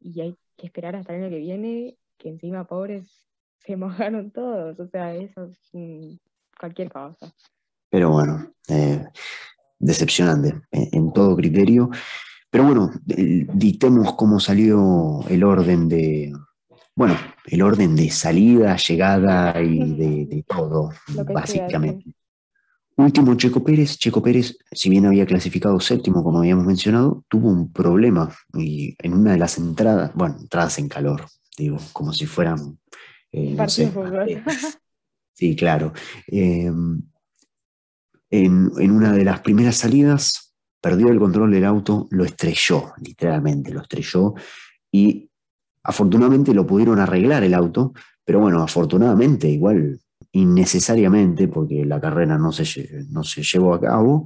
Y 0.00 0.20
hay 0.22 0.36
que 0.56 0.66
esperar 0.66 0.96
hasta 0.96 1.14
el 1.14 1.22
año 1.22 1.30
que 1.30 1.38
viene, 1.38 1.98
que 2.16 2.30
encima, 2.30 2.66
pobres, 2.66 3.28
se 3.58 3.76
mojaron 3.76 4.30
todos. 4.30 4.80
O 4.80 4.88
sea, 4.88 5.14
eso 5.14 5.44
es 5.44 6.18
cualquier 6.58 6.90
cosa. 6.90 7.30
Pero 7.90 8.10
bueno, 8.10 8.52
eh, 8.68 9.04
decepcionante 9.78 10.62
en, 10.72 11.12
todo 11.12 11.36
criterio. 11.36 11.90
Pero 12.50 12.64
bueno, 12.64 12.90
dictemos 13.04 14.14
cómo 14.14 14.40
salió 14.40 15.20
el 15.28 15.44
orden 15.44 15.88
de, 15.90 16.32
bueno, 16.98 17.16
el 17.44 17.62
orden 17.62 17.94
de 17.94 18.10
salida, 18.10 18.76
llegada 18.76 19.62
y 19.62 20.24
de, 20.26 20.44
todo, 20.48 20.90
básicamente. 21.32 22.06
Último, 22.96 23.36
Checo 23.36 23.62
Pérez. 23.62 23.96
Checo 23.98 24.20
Pérez, 24.20 24.58
si 24.72 24.90
bien 24.90 25.06
había 25.06 25.24
clasificado 25.24 25.78
séptimo, 25.78 26.24
como 26.24 26.40
habíamos 26.40 26.66
mencionado, 26.66 27.24
tuvo 27.28 27.50
un 27.50 27.72
problema 27.72 28.34
y 28.52 28.96
en 28.98 29.14
una 29.14 29.30
de 29.30 29.38
las 29.38 29.58
entradas, 29.58 30.10
bueno, 30.12 30.38
entradas 30.40 30.76
en 30.80 30.88
calor, 30.88 31.24
digo, 31.56 31.78
como 31.92 32.12
si 32.12 32.26
fueran... 32.26 32.80
Eh, 33.30 33.56
sí, 35.34 35.54
claro. 35.54 35.92
Em, 36.26 37.00
en, 38.28 38.72
en 38.76 38.90
una 38.90 39.12
de 39.12 39.24
las 39.24 39.38
primeras 39.38 39.76
salidas, 39.76 40.52
perdió 40.80 41.10
el 41.10 41.20
control 41.20 41.52
del 41.52 41.64
auto, 41.64 42.08
lo 42.10 42.24
estrelló, 42.24 42.92
literalmente, 43.00 43.70
lo 43.70 43.82
estrelló 43.82 44.34
y 44.90 45.27
afortunadamente 45.88 46.52
lo 46.52 46.66
pudieron 46.66 47.00
arreglar 47.00 47.42
el 47.44 47.54
auto, 47.54 47.94
pero 48.22 48.40
bueno, 48.40 48.62
afortunadamente, 48.62 49.48
igual 49.48 49.98
innecesariamente, 50.32 51.48
porque 51.48 51.86
la 51.86 51.98
carrera 51.98 52.36
no 52.36 52.52
se, 52.52 53.06
no 53.08 53.24
se 53.24 53.42
llevó 53.42 53.72
a 53.72 53.80
cabo, 53.80 54.24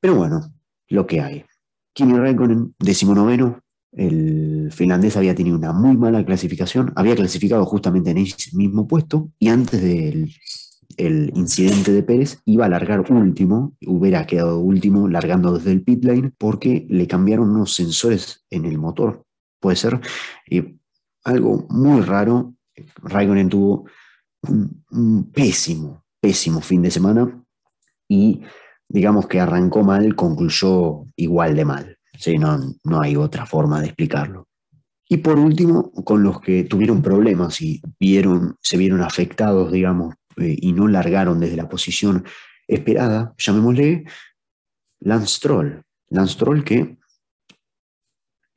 pero 0.00 0.14
bueno, 0.14 0.54
lo 0.88 1.04
que 1.04 1.20
hay. 1.20 1.44
Kimi 1.92 2.16
Räikkönen, 2.16 2.76
decimonoveno, 2.78 3.60
el 3.90 4.70
finlandés 4.70 5.16
había 5.16 5.34
tenido 5.34 5.56
una 5.56 5.72
muy 5.72 5.96
mala 5.96 6.24
clasificación, 6.24 6.92
había 6.94 7.16
clasificado 7.16 7.64
justamente 7.66 8.12
en 8.12 8.18
ese 8.18 8.56
mismo 8.56 8.86
puesto 8.86 9.32
y 9.40 9.48
antes 9.48 9.82
del 9.82 10.30
el 10.96 11.30
incidente 11.34 11.92
de 11.92 12.02
Pérez 12.02 12.40
iba 12.44 12.64
a 12.64 12.68
largar 12.68 13.10
último, 13.10 13.74
hubiera 13.86 14.26
quedado 14.26 14.60
último 14.60 15.08
largando 15.08 15.52
desde 15.52 15.72
el 15.72 15.82
pit 15.82 16.04
lane 16.04 16.32
porque 16.38 16.86
le 16.88 17.06
cambiaron 17.06 17.50
unos 17.50 17.74
sensores 17.74 18.46
en 18.50 18.64
el 18.64 18.78
motor. 18.78 19.25
Puede 19.60 19.76
ser 19.76 20.00
algo 21.24 21.66
muy 21.70 22.02
raro. 22.02 22.54
Raikkonen 23.02 23.48
tuvo 23.48 23.86
un, 24.42 25.30
pésimo, 25.32 26.04
pésimo 26.20 26.60
fin 26.60 26.82
de 26.82 26.90
semana 26.90 27.42
y 28.08 28.42
digamos 28.88 29.26
que 29.26 29.40
arrancó 29.40 29.82
mal, 29.82 30.14
concluyó 30.14 31.06
igual 31.16 31.56
de 31.56 31.64
mal. 31.64 31.98
¿sí? 32.18 32.38
No, 32.38 32.58
no 32.84 33.00
hay 33.00 33.16
otra 33.16 33.46
forma 33.46 33.80
de 33.80 33.86
explicarlo. 33.86 34.46
Y 35.08 35.18
por 35.18 35.38
último, 35.38 35.92
con 35.92 36.22
los 36.22 36.40
que 36.40 36.64
tuvieron 36.64 37.00
problemas 37.00 37.60
y 37.60 37.80
vieron, 37.98 38.56
se 38.60 38.76
vieron 38.76 39.02
afectados, 39.02 39.70
digamos, 39.70 40.14
eh, 40.36 40.56
y 40.60 40.72
no 40.72 40.88
largaron 40.88 41.38
desde 41.38 41.56
la 41.56 41.68
posición 41.68 42.24
esperada, 42.66 43.32
llamémosle 43.38 44.04
Lance 45.00 45.38
Troll. 45.40 45.82
Lance 46.08 46.36
Troll 46.36 46.64
que 46.64 46.98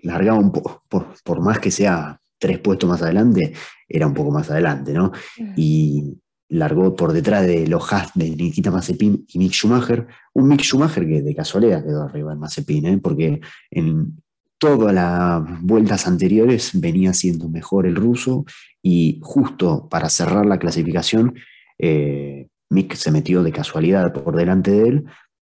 largaba 0.01 0.39
un 0.39 0.51
poco, 0.51 0.83
por, 0.87 1.41
más 1.41 1.59
que 1.59 1.71
sea 1.71 2.19
tres 2.37 2.59
puestos 2.59 2.89
más 2.89 3.01
adelante, 3.01 3.53
era 3.87 4.07
un 4.07 4.13
poco 4.13 4.31
más 4.31 4.49
adelante, 4.49 4.93
¿no? 4.93 5.11
Y 5.55 6.17
largó 6.49 6.95
por 6.95 7.13
detrás 7.13 7.45
de 7.45 7.67
los 7.67 7.91
Haas 7.93 8.11
de 8.15 8.29
Nikita 8.29 8.71
Mazepin 8.71 9.25
y 9.27 9.39
Mick 9.39 9.51
Schumacher, 9.51 10.07
un 10.33 10.47
Mick 10.47 10.61
Schumacher 10.61 11.05
que 11.05 11.21
de 11.21 11.35
casualidad 11.35 11.83
quedó 11.83 12.03
arriba 12.03 12.33
en 12.33 12.39
Mazepin, 12.39 12.85
¿eh? 12.87 12.99
porque 13.01 13.39
en 13.69 14.21
todas 14.57 14.93
las 14.93 15.43
vueltas 15.61 16.07
anteriores 16.07 16.71
venía 16.73 17.13
siendo 17.13 17.49
mejor 17.49 17.85
el 17.85 17.95
ruso 17.95 18.45
y 18.81 19.19
justo 19.21 19.87
para 19.89 20.09
cerrar 20.09 20.45
la 20.45 20.57
clasificación 20.57 21.35
eh, 21.77 22.47
Mick 22.69 22.93
se 22.95 23.11
metió 23.11 23.41
de 23.41 23.51
casualidad 23.51 24.13
por 24.13 24.35
delante 24.35 24.71
de 24.71 24.87
él. 24.87 25.05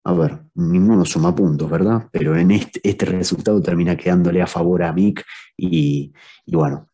A 0.04 0.12
ver, 0.12 0.38
ninguno 0.54 1.04
suma 1.04 1.34
puntos, 1.34 1.68
¿verdad? 1.68 2.08
Pero 2.10 2.36
en 2.36 2.50
este, 2.50 3.04
resultado 3.04 3.60
termina 3.60 3.96
quedándole 3.96 4.40
a 4.40 4.46
favor 4.46 4.82
a 4.82 4.92
Mick 4.92 5.24
y, 5.56 6.12
bueno, 6.46 6.88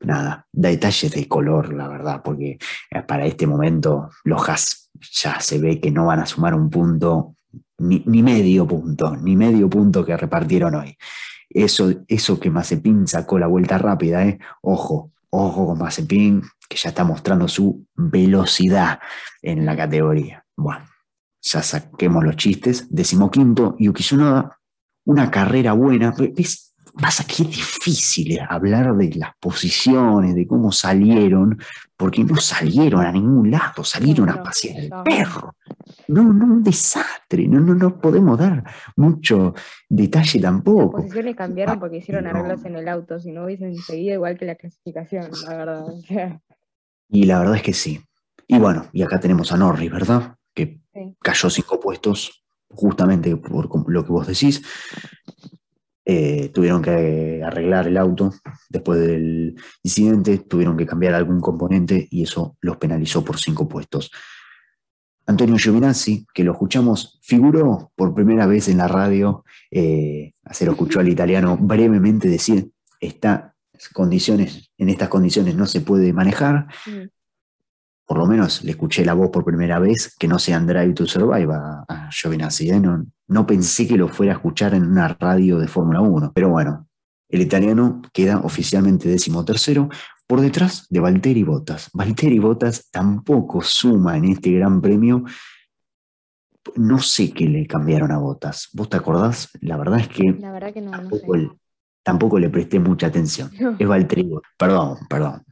nada, 0.00 0.46
detalles 0.52 1.12
de 1.12 1.28
color, 1.28 1.74
la 1.74 1.88
verdad, 1.88 2.22
porque 2.24 2.58
eh, 2.90 3.02
para 3.06 3.26
este 3.26 3.46
momento 3.46 4.10
los 4.24 4.48
Haas 4.48 4.90
ya 5.12 5.40
se 5.40 5.58
ve 5.58 5.80
que 5.80 5.90
no 5.90 6.06
van 6.06 6.20
a 6.20 6.26
sumar 6.26 6.54
un 6.54 6.70
punto, 6.70 7.34
ni, 7.78 8.22
medio 8.22 8.66
punto, 8.66 9.16
ni 9.16 9.36
medio 9.36 9.68
punto 9.68 10.04
que 10.04 10.16
repartieron 10.16 10.74
hoy. 10.74 10.96
Eso, 11.48 11.92
eso 12.06 12.38
que 12.38 12.50
Mazepin 12.50 13.06
sacó 13.06 13.38
la 13.38 13.48
vuelta 13.48 13.76
rápida, 13.76 14.24
¿eh? 14.24 14.38
ojo, 14.62 15.12
ojo 15.30 15.66
con 15.66 15.78
Mazepin, 15.78 16.42
que 16.68 16.76
ya 16.76 16.90
está 16.90 17.04
mostrando 17.04 17.48
su 17.48 17.86
velocidad 17.96 19.00
en 19.42 19.66
la 19.66 19.76
categoría. 19.76 20.44
Bueno, 20.56 20.89
ya 21.40 21.62
saquemos 21.62 22.24
los 22.24 22.36
chistes. 22.36 22.86
Decimoquinto, 22.90 23.76
Yuki 23.78 24.02
Tsunoda, 24.02 24.58
una 25.04 25.30
carrera 25.30 25.72
buena. 25.72 26.14
¿Ves? 26.36 26.74
Pasa 27.00 27.24
que 27.24 27.44
es 27.44 27.50
difícil 27.50 28.40
hablar 28.48 28.96
de 28.96 29.14
las 29.14 29.30
posiciones, 29.38 30.34
de 30.34 30.46
cómo 30.46 30.72
salieron, 30.72 31.56
porque 31.96 32.24
no 32.24 32.36
salieron 32.36 33.06
a 33.06 33.12
ningún 33.12 33.50
lado, 33.50 33.84
salieron 33.84 34.28
a 34.28 34.42
pasear 34.42 34.80
el 34.80 34.90
perro. 35.04 35.54
No, 36.08 36.24
no, 36.24 36.46
un 36.46 36.64
desastre, 36.64 37.46
no, 37.46 37.60
no, 37.60 37.74
no 37.74 37.96
podemos 37.96 38.36
dar 38.36 38.64
mucho 38.96 39.54
detalle 39.88 40.40
tampoco. 40.40 40.98
Las 40.98 41.06
posiciones 41.06 41.36
cambiaron 41.36 41.78
porque 41.78 41.98
hicieron 41.98 42.26
arreglos 42.26 42.64
en 42.64 42.74
el 42.74 42.88
auto, 42.88 43.20
si 43.20 43.30
no 43.30 43.44
hubiesen 43.44 43.76
seguido 43.76 44.14
igual 44.14 44.36
que 44.36 44.46
la 44.46 44.56
clasificación, 44.56 45.30
la 45.46 45.56
verdad. 45.56 46.40
Y 47.08 47.24
la 47.24 47.38
verdad 47.38 47.56
es 47.56 47.62
que 47.62 47.72
sí. 47.72 48.00
Y 48.48 48.58
bueno, 48.58 48.86
y 48.92 49.02
acá 49.02 49.20
tenemos 49.20 49.52
a 49.52 49.56
Norris, 49.56 49.92
¿verdad? 49.92 50.34
Cayó 51.20 51.50
cinco 51.50 51.78
puestos 51.80 52.44
justamente 52.68 53.36
por 53.36 53.68
lo 53.90 54.04
que 54.04 54.12
vos 54.12 54.26
decís. 54.26 54.62
Eh, 56.04 56.48
tuvieron 56.48 56.82
que 56.82 57.42
arreglar 57.44 57.86
el 57.86 57.96
auto 57.96 58.32
después 58.68 59.00
del 59.00 59.54
incidente, 59.82 60.38
tuvieron 60.38 60.76
que 60.76 60.86
cambiar 60.86 61.14
algún 61.14 61.40
componente 61.40 62.08
y 62.10 62.22
eso 62.22 62.56
los 62.60 62.78
penalizó 62.78 63.24
por 63.24 63.38
cinco 63.38 63.68
puestos. 63.68 64.10
Antonio 65.26 65.56
Giovinazzi, 65.56 66.26
que 66.34 66.42
lo 66.42 66.52
escuchamos, 66.52 67.20
figuró 67.22 67.92
por 67.94 68.14
primera 68.14 68.46
vez 68.46 68.68
en 68.68 68.78
la 68.78 68.88
radio, 68.88 69.44
eh, 69.70 70.32
se 70.50 70.64
lo 70.64 70.72
escuchó 70.72 70.98
al 70.98 71.08
italiano 71.16 71.56
brevemente 71.56 72.28
decir, 72.28 72.70
está 72.98 73.54
condiciones, 73.88 74.70
en 74.76 74.88
estas 74.88 75.08
condiciones 75.08 75.54
no 75.54 75.66
se 75.66 75.80
puede 75.80 76.12
manejar. 76.12 76.66
Mm. 76.86 77.08
Por 78.10 78.18
lo 78.18 78.26
menos 78.26 78.64
le 78.64 78.72
escuché 78.72 79.04
la 79.04 79.14
voz 79.14 79.30
por 79.30 79.44
primera 79.44 79.78
vez 79.78 80.16
que 80.18 80.26
no 80.26 80.36
sea 80.40 80.58
Drive 80.58 80.94
to 80.94 81.06
Survive 81.06 81.54
a, 81.54 81.84
a 81.86 82.10
Giovinazzi. 82.10 82.68
¿eh? 82.68 82.80
No, 82.80 83.06
no 83.28 83.46
pensé 83.46 83.86
que 83.86 83.96
lo 83.96 84.08
fuera 84.08 84.32
a 84.32 84.34
escuchar 84.34 84.74
en 84.74 84.84
una 84.84 85.06
radio 85.06 85.60
de 85.60 85.68
Fórmula 85.68 86.00
1. 86.00 86.32
Pero 86.34 86.48
bueno, 86.48 86.88
el 87.28 87.40
italiano 87.40 88.02
queda 88.12 88.40
oficialmente 88.40 89.08
decimotercero 89.08 89.88
por 90.26 90.40
detrás 90.40 90.88
de 90.90 90.98
Valtteri 90.98 91.44
Bottas. 91.44 91.88
Valtteri 91.92 92.40
Bottas 92.40 92.90
tampoco 92.90 93.62
suma 93.62 94.16
en 94.16 94.24
este 94.24 94.50
gran 94.50 94.80
premio. 94.80 95.22
No 96.74 96.98
sé 96.98 97.30
qué 97.30 97.44
le 97.44 97.64
cambiaron 97.68 98.10
a 98.10 98.18
Bottas. 98.18 98.70
¿Vos 98.72 98.88
te 98.88 98.96
acordás? 98.96 99.50
La 99.60 99.76
verdad 99.76 100.00
es 100.00 100.08
que, 100.08 100.32
La 100.32 100.50
verdad 100.50 100.74
que 100.74 100.80
no, 100.80 100.90
tampoco 102.02 102.40
le 102.40 102.50
presté 102.50 102.80
mucha 102.80 103.06
atención. 103.06 103.52
Es 103.78 103.86
Valtteri, 103.86 104.28
perdón, 104.58 104.98
perdón. 105.08 105.44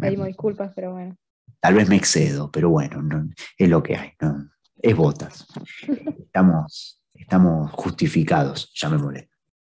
Pedimos 0.00 0.26
disculpas, 0.26 0.72
pero 0.74 0.92
bueno. 0.92 1.14
Tal 1.60 1.74
vez 1.74 1.88
me 1.88 1.96
excedo, 1.96 2.50
pero 2.50 2.70
bueno, 2.70 3.30
es 3.56 3.68
lo 3.68 3.82
que 3.82 3.96
hay. 3.96 4.12
Es 4.80 4.96
botas. 4.96 5.46
Estamos, 6.18 7.02
estamos 7.14 7.70
justificados, 7.72 8.72
llamémosle. 8.74 9.28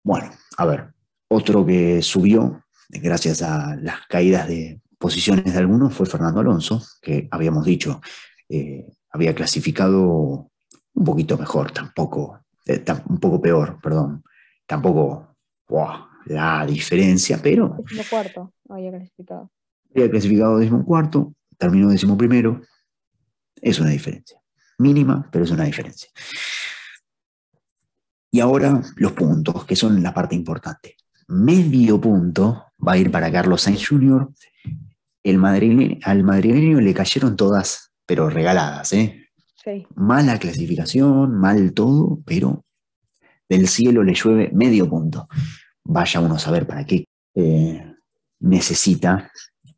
Bueno, 0.05 0.31
a 0.57 0.66
ver, 0.66 0.95
otro 1.29 1.64
que 1.66 2.03
subió, 2.03 2.64
gracias 2.88 3.42
a 3.42 3.77
las 3.77 4.07
caídas 4.09 4.49
de 4.49 4.81
posiciones 4.99 5.53
de 5.53 5.59
algunos, 5.59 5.95
fue 5.95 6.07
Fernando 6.07 6.40
Alonso, 6.40 6.83
que 7.01 7.29
habíamos 7.31 7.64
dicho, 7.64 8.01
eh, 8.49 8.87
había 9.11 9.35
clasificado 9.35 10.51
un 10.95 11.05
poquito 11.05 11.37
mejor, 11.37 11.73
tampoco, 11.73 12.40
eh, 12.66 12.85
un 13.09 13.18
poco 13.18 13.40
peor, 13.40 13.81
perdón, 13.83 14.23
tampoco, 14.66 15.37
wow, 15.68 16.07
la 16.27 16.64
diferencia, 16.66 17.40
pero... 17.42 17.77
Décimo 17.79 18.03
cuarto 18.09 18.55
había 18.68 18.90
clasificado. 18.90 19.51
Había 19.95 20.11
clasificado 20.11 20.59
décimo 20.59 20.85
cuarto, 20.85 21.35
terminó 21.62 21.90
décimo 21.90 22.18
primero. 22.18 22.61
Es 23.61 23.79
una 23.79 23.90
diferencia. 23.90 24.37
Mínima, 24.79 25.29
pero 25.31 25.44
es 25.44 25.51
una 25.53 25.64
diferencia. 25.64 26.09
Y 28.33 28.40
ahora 28.40 28.83
los 28.96 29.12
puntos, 29.12 29.64
que 29.64 29.77
son 29.77 30.03
la 30.03 30.12
parte 30.12 30.35
importante. 30.35 30.96
Medio 31.29 32.01
punto 32.01 32.72
va 32.85 32.92
a 32.92 32.98
ir 32.98 33.12
para 33.12 33.31
Carlos 33.31 33.62
Sainz 33.62 33.87
Jr. 33.87 34.29
El 35.22 36.01
al 36.03 36.25
madrileño 36.25 36.81
le 36.81 36.94
cayeron 36.94 37.37
todas, 37.37 37.92
pero 38.05 38.29
regaladas, 38.29 38.92
¿eh? 38.92 39.29
Sí. 39.62 39.87
Mala 39.94 40.40
clasificación, 40.40 41.38
mal 41.38 41.72
todo, 41.75 42.18
pero 42.27 42.64
del 43.48 43.68
cielo 43.68 44.03
le 44.03 44.14
llueve 44.14 44.51
medio 44.53 44.88
punto 44.88 45.29
vaya 45.85 46.20
uno 46.20 46.35
a 46.35 46.38
saber 46.38 46.66
para 46.66 46.85
qué 46.85 47.05
eh, 47.35 47.94
necesita 48.40 49.31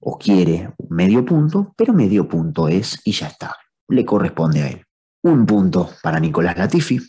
o 0.05 0.19
quiere 0.19 0.71
medio 0.90 1.25
punto, 1.25 1.73
pero 1.77 1.93
medio 1.93 2.29
punto 2.29 2.69
es 2.69 3.01
y 3.05 3.12
ya 3.12 3.29
está, 3.29 3.57
le 3.88 4.05
corresponde 4.05 4.62
a 4.62 4.69
él. 4.69 4.85
Un 5.23 5.47
punto 5.47 5.90
para 6.03 6.21
Nicolás 6.21 6.59
Latifi, 6.59 7.01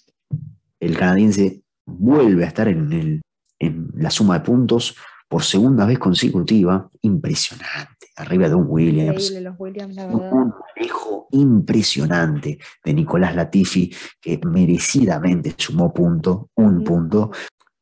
el 0.79 0.97
canadiense 0.97 1.61
vuelve 1.85 2.45
a 2.45 2.47
estar 2.47 2.67
en, 2.67 2.91
el, 2.93 3.21
en 3.59 3.89
la 3.95 4.09
suma 4.09 4.39
de 4.39 4.45
puntos 4.45 4.95
por 5.27 5.43
segunda 5.43 5.85
vez 5.85 5.99
consecutiva, 5.99 6.89
impresionante, 7.01 8.07
arriba 8.15 8.47
de 8.47 8.55
un 8.55 8.67
Williams. 8.69 9.31
Los 9.41 9.55
Williams 9.57 9.97
Un 9.97 10.53
manejo 10.75 11.27
impresionante 11.31 12.59
de 12.83 12.93
Nicolás 12.93 13.35
Latifi, 13.35 13.93
que 14.21 14.39
merecidamente 14.45 15.53
sumó 15.57 15.93
punto, 15.93 16.49
un 16.55 16.83
punto. 16.83 17.31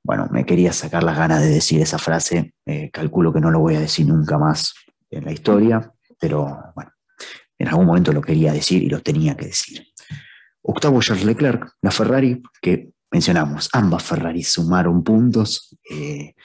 Bueno, 0.03 0.27
me 0.31 0.45
quería 0.45 0.73
sacar 0.73 1.03
las 1.03 1.17
ganas 1.17 1.41
de 1.41 1.49
decir 1.49 1.81
esa 1.81 1.99
frase, 1.99 2.55
eh, 2.65 2.89
calculo 2.91 3.31
que 3.31 3.39
no 3.39 3.51
lo 3.51 3.59
voy 3.59 3.75
a 3.75 3.79
decir 3.79 4.07
nunca 4.07 4.39
más 4.39 4.73
en 5.17 5.25
la 5.25 5.31
historia, 5.31 5.91
pero 6.19 6.71
bueno, 6.75 6.91
en 7.57 7.67
algún 7.67 7.85
momento 7.85 8.11
lo 8.11 8.21
quería 8.21 8.53
decir 8.53 8.83
y 8.83 8.89
lo 8.89 9.01
tenía 9.01 9.35
que 9.35 9.47
decir. 9.47 9.85
Octavo 10.61 11.01
Charles 11.01 11.25
Leclerc, 11.25 11.73
la 11.81 11.91
Ferrari, 11.91 12.41
que 12.61 12.91
mencionamos, 13.11 13.69
ambas 13.73 14.03
Ferrari 14.03 14.43
sumaron 14.43 15.03
puntos, 15.03 15.77
eh, 15.89 16.35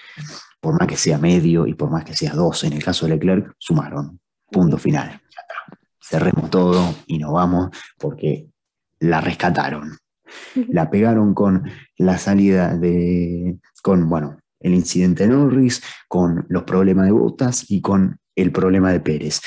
por 0.60 0.78
más 0.78 0.88
que 0.88 0.96
sea 0.96 1.18
medio 1.18 1.66
y 1.66 1.74
por 1.74 1.90
más 1.90 2.04
que 2.04 2.14
sea 2.14 2.34
dos, 2.34 2.64
en 2.64 2.72
el 2.72 2.82
caso 2.82 3.06
de 3.06 3.14
Leclerc, 3.14 3.54
sumaron. 3.58 4.20
Punto 4.50 4.78
final. 4.78 5.20
Cerremos 6.00 6.48
todo 6.50 6.94
y 7.06 7.18
nos 7.18 7.32
vamos 7.32 7.68
porque 7.98 8.48
la 9.00 9.20
rescataron. 9.20 9.98
La 10.68 10.90
pegaron 10.90 11.34
con 11.34 11.70
la 11.96 12.18
salida 12.18 12.76
de, 12.76 13.58
con, 13.82 14.08
bueno, 14.08 14.38
el 14.60 14.74
incidente 14.74 15.24
de 15.26 15.34
Norris, 15.34 15.82
con 16.08 16.46
los 16.48 16.64
problemas 16.64 17.06
de 17.06 17.12
botas 17.12 17.70
y 17.70 17.80
con 17.80 18.18
el 18.42 18.52
problema 18.52 18.92
de 18.92 19.00
Pérez. 19.00 19.40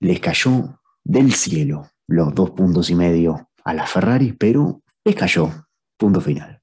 Les 0.00 0.20
cayó 0.20 0.80
del 1.04 1.32
cielo 1.34 1.90
los 2.06 2.34
dos 2.34 2.50
puntos 2.50 2.90
y 2.90 2.94
medio 2.94 3.50
a 3.64 3.74
la 3.74 3.86
Ferrari, 3.86 4.32
pero 4.32 4.82
les 5.04 5.14
cayó. 5.14 5.50
Punto 5.96 6.20
final. 6.20 6.60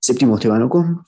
Séptimo 0.00 0.34
Esteban 0.34 0.62
Ocon, 0.62 1.06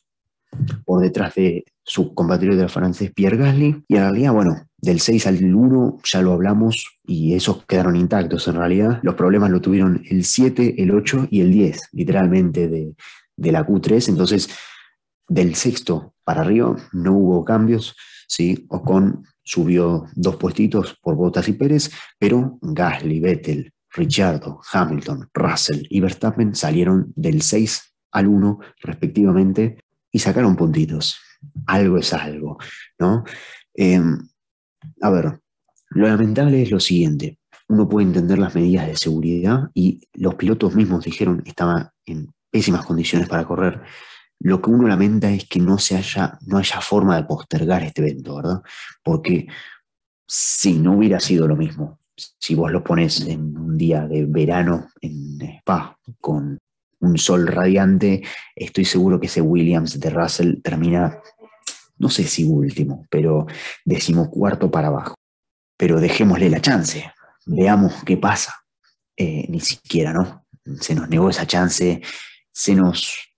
por 0.85 1.03
detrás 1.03 1.35
de 1.35 1.65
su 1.83 2.15
compatriota 2.15 2.69
francés 2.69 3.13
Pierre 3.13 3.37
Gasly. 3.37 3.85
Y 3.89 3.97
en 3.97 4.03
realidad, 4.03 4.33
bueno, 4.33 4.67
del 4.77 5.01
6 5.01 5.27
al 5.27 5.55
1 5.55 5.99
ya 6.05 6.23
lo 6.23 6.33
hablamos 6.33 6.99
y 7.05 7.35
esos 7.35 7.65
quedaron 7.67 7.97
intactos 7.97 8.47
en 8.49 8.55
realidad. 8.55 9.01
Los 9.03 9.17
problemas 9.17 9.51
lo 9.51 9.61
tuvieron 9.61 10.03
el 10.09 10.25
7, 10.25 10.83
el 10.83 10.93
8 10.93 11.29
y 11.31 11.41
el 11.41 11.53
10, 11.53 11.89
literalmente 11.93 12.69
de, 12.69 12.95
de 13.37 13.53
la 13.53 13.67
Q3. 13.67 14.09
Entonces, 14.09 14.49
del 15.29 15.55
sexto 15.55 16.15
para 16.31 16.43
arriba 16.43 16.77
no 16.93 17.17
hubo 17.17 17.45
cambios. 17.45 17.97
¿sí? 18.29 18.65
Ocon 18.69 19.25
subió 19.43 20.07
dos 20.15 20.37
puestitos 20.37 20.97
por 21.03 21.17
Bottas 21.17 21.49
y 21.49 21.55
Pérez, 21.55 21.91
pero 22.21 22.57
Gasly, 22.63 23.19
Vettel, 23.19 23.73
Richardo, 23.93 24.61
Hamilton, 24.73 25.29
Russell 25.35 25.83
y 25.91 25.99
Verstappen 25.99 26.55
salieron 26.55 27.13
del 27.17 27.43
6 27.43 27.97
al 28.13 28.29
1 28.29 28.61
respectivamente 28.81 29.83
y 30.13 30.21
sacaron 30.21 30.55
puntitos. 30.55 31.19
Algo 31.67 31.99
es 31.99 32.13
algo, 32.15 32.59
¿no? 33.01 33.25
Em, 33.75 34.21
a 35.01 35.11
ver, 35.11 35.41
lo 35.89 36.07
lamentable 36.07 36.63
es 36.63 36.71
lo 36.71 36.79
siguiente. 36.79 37.41
Uno 37.69 37.89
puede 37.89 38.07
entender 38.07 38.39
las 38.39 38.55
medidas 38.55 38.87
de 38.87 38.97
seguridad 38.97 39.69
y 39.75 40.01
los 40.13 40.37
pilotos 40.37 40.77
mismos 40.77 41.05
dijeron 41.05 41.41
que 41.43 41.51
estaban 41.51 41.91
en 42.07 42.33
pésimas 42.53 42.87
condiciones 42.87 43.29
para 43.29 43.45
correr. 43.45 43.83
Lo 44.41 44.61
que 44.61 44.71
uno 44.71 44.89
lamenta 44.89 45.31
es 45.31 45.47
que 45.47 45.61
no, 45.61 45.79
se 45.79 45.97
haya, 45.97 46.39
no 46.47 46.59
haya 46.59 46.81
forma 46.81 47.17
de 47.17 47.25
postergar 47.25 47.83
este 47.83 48.03
evento, 48.03 48.37
¿verdad? 48.37 48.63
Porque 49.03 49.47
si 50.27 50.79
no 50.79 50.97
hubiera 50.97 51.21
sido 51.21 51.47
lo 51.47 51.57
mismo, 51.57 52.01
si 52.39 52.55
vos 52.55 52.71
lo 52.71 52.83
pones 52.83 53.21
en 53.23 53.57
un 53.57 53.77
día 53.77 54.07
de 54.07 54.25
verano 54.25 54.89
en 55.01 55.41
Spa 55.59 55.99
con 56.21 56.59
un 57.01 57.19
sol 57.19 57.47
radiante, 57.47 58.23
estoy 58.55 58.85
seguro 58.85 59.21
que 59.21 59.27
ese 59.27 59.41
Williams 59.41 59.99
de 59.99 60.11
Russell 60.11 60.63
termina, 60.63 61.19
no 61.99 62.09
sé 62.09 62.25
si 62.25 62.45
último, 62.45 63.07
pero 63.11 63.47
decimocuarto 63.85 64.71
para 64.71 64.89
abajo. 64.89 65.15
Pero 65.77 66.01
dejémosle 66.01 66.51
la 66.51 66.61
chance, 66.61 67.11
veamos 67.47 68.05
qué 68.05 68.17
pasa. 68.17 68.55
Eh, 69.17 69.47
ni 69.51 69.61
siquiera, 69.61 70.15
¿no? 70.15 70.47
Se 70.81 70.95
nos 70.95 71.09
negó 71.11 71.29
esa 71.29 71.47
chance, 71.47 72.01
se 72.53 72.75
nos, 72.75 73.30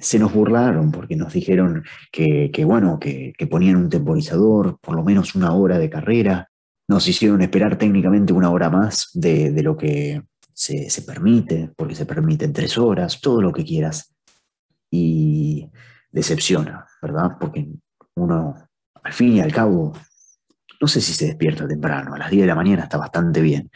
se 0.00 0.18
nos 0.18 0.32
burlaron 0.32 0.90
porque 0.90 1.16
nos 1.16 1.32
dijeron 1.32 1.84
que, 2.12 2.50
bueno, 2.64 2.98
que, 2.98 3.34
ponían 3.50 3.76
un 3.76 3.88
temporizador, 3.88 4.78
por 4.80 4.94
lo 4.94 5.04
menos 5.04 5.34
una 5.34 5.52
hora 5.52 5.78
de 5.78 5.90
carrera, 5.90 6.50
nos 6.88 7.06
hicieron 7.06 7.42
esperar 7.42 7.76
técnicamente 7.76 8.32
una 8.32 8.50
hora 8.50 8.70
más 8.70 9.10
de, 9.14 9.52
lo 9.62 9.76
que 9.76 10.22
se, 10.52 11.02
permite, 11.02 11.70
porque 11.76 11.94
se 11.94 12.06
permiten 12.06 12.52
tres 12.52 12.78
horas, 12.78 13.20
todo 13.20 13.42
lo 13.42 13.52
que 13.52 13.64
quieras. 13.64 14.14
Y 14.90 15.68
decepciona, 16.10 16.86
¿verdad? 17.02 17.32
Porque 17.38 17.68
uno, 18.14 18.54
al 19.02 19.12
fin 19.12 19.34
y 19.34 19.40
al 19.40 19.52
cabo, 19.52 19.92
no 20.80 20.88
sé 20.88 21.00
si 21.00 21.12
se 21.12 21.26
despierta 21.26 21.68
temprano, 21.68 22.14
a 22.14 22.18
las 22.18 22.30
10 22.30 22.42
de 22.42 22.46
la 22.46 22.54
mañana 22.54 22.84
está 22.84 22.96
bastante 22.96 23.42
bien, 23.42 23.70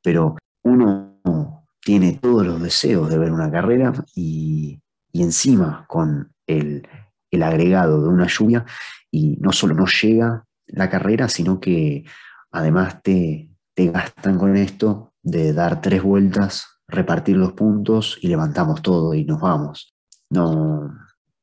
pero 0.00 0.36
uno 0.62 1.66
tiene 1.80 2.12
todos 2.12 2.46
los 2.46 2.62
deseos 2.62 3.10
de 3.10 3.18
ver 3.18 3.32
una 3.32 3.50
carrera 3.50 3.92
y, 4.14 4.81
encima 5.20 5.84
con 5.88 6.32
el, 6.46 6.88
el, 7.30 7.42
agregado 7.42 8.00
de 8.00 8.08
una 8.08 8.26
lluvia 8.26 8.64
y 9.10 9.36
no 9.40 9.52
solo 9.52 9.74
no 9.74 9.84
llega 9.86 10.46
la 10.66 10.88
carrera, 10.88 11.28
sino 11.28 11.60
que 11.60 12.04
además 12.50 13.02
te, 13.02 13.50
te 13.74 13.90
gastan 13.90 14.38
con 14.38 14.56
esto 14.56 15.12
de 15.22 15.52
dar 15.52 15.80
tres 15.80 16.02
vueltas, 16.02 16.80
repartir 16.88 17.36
los 17.36 17.52
puntos 17.52 18.18
y 18.22 18.28
levantamos 18.28 18.80
todo 18.80 19.12
y 19.12 19.24
nos 19.24 19.40
vamos. 19.40 19.94
No, 20.30 20.90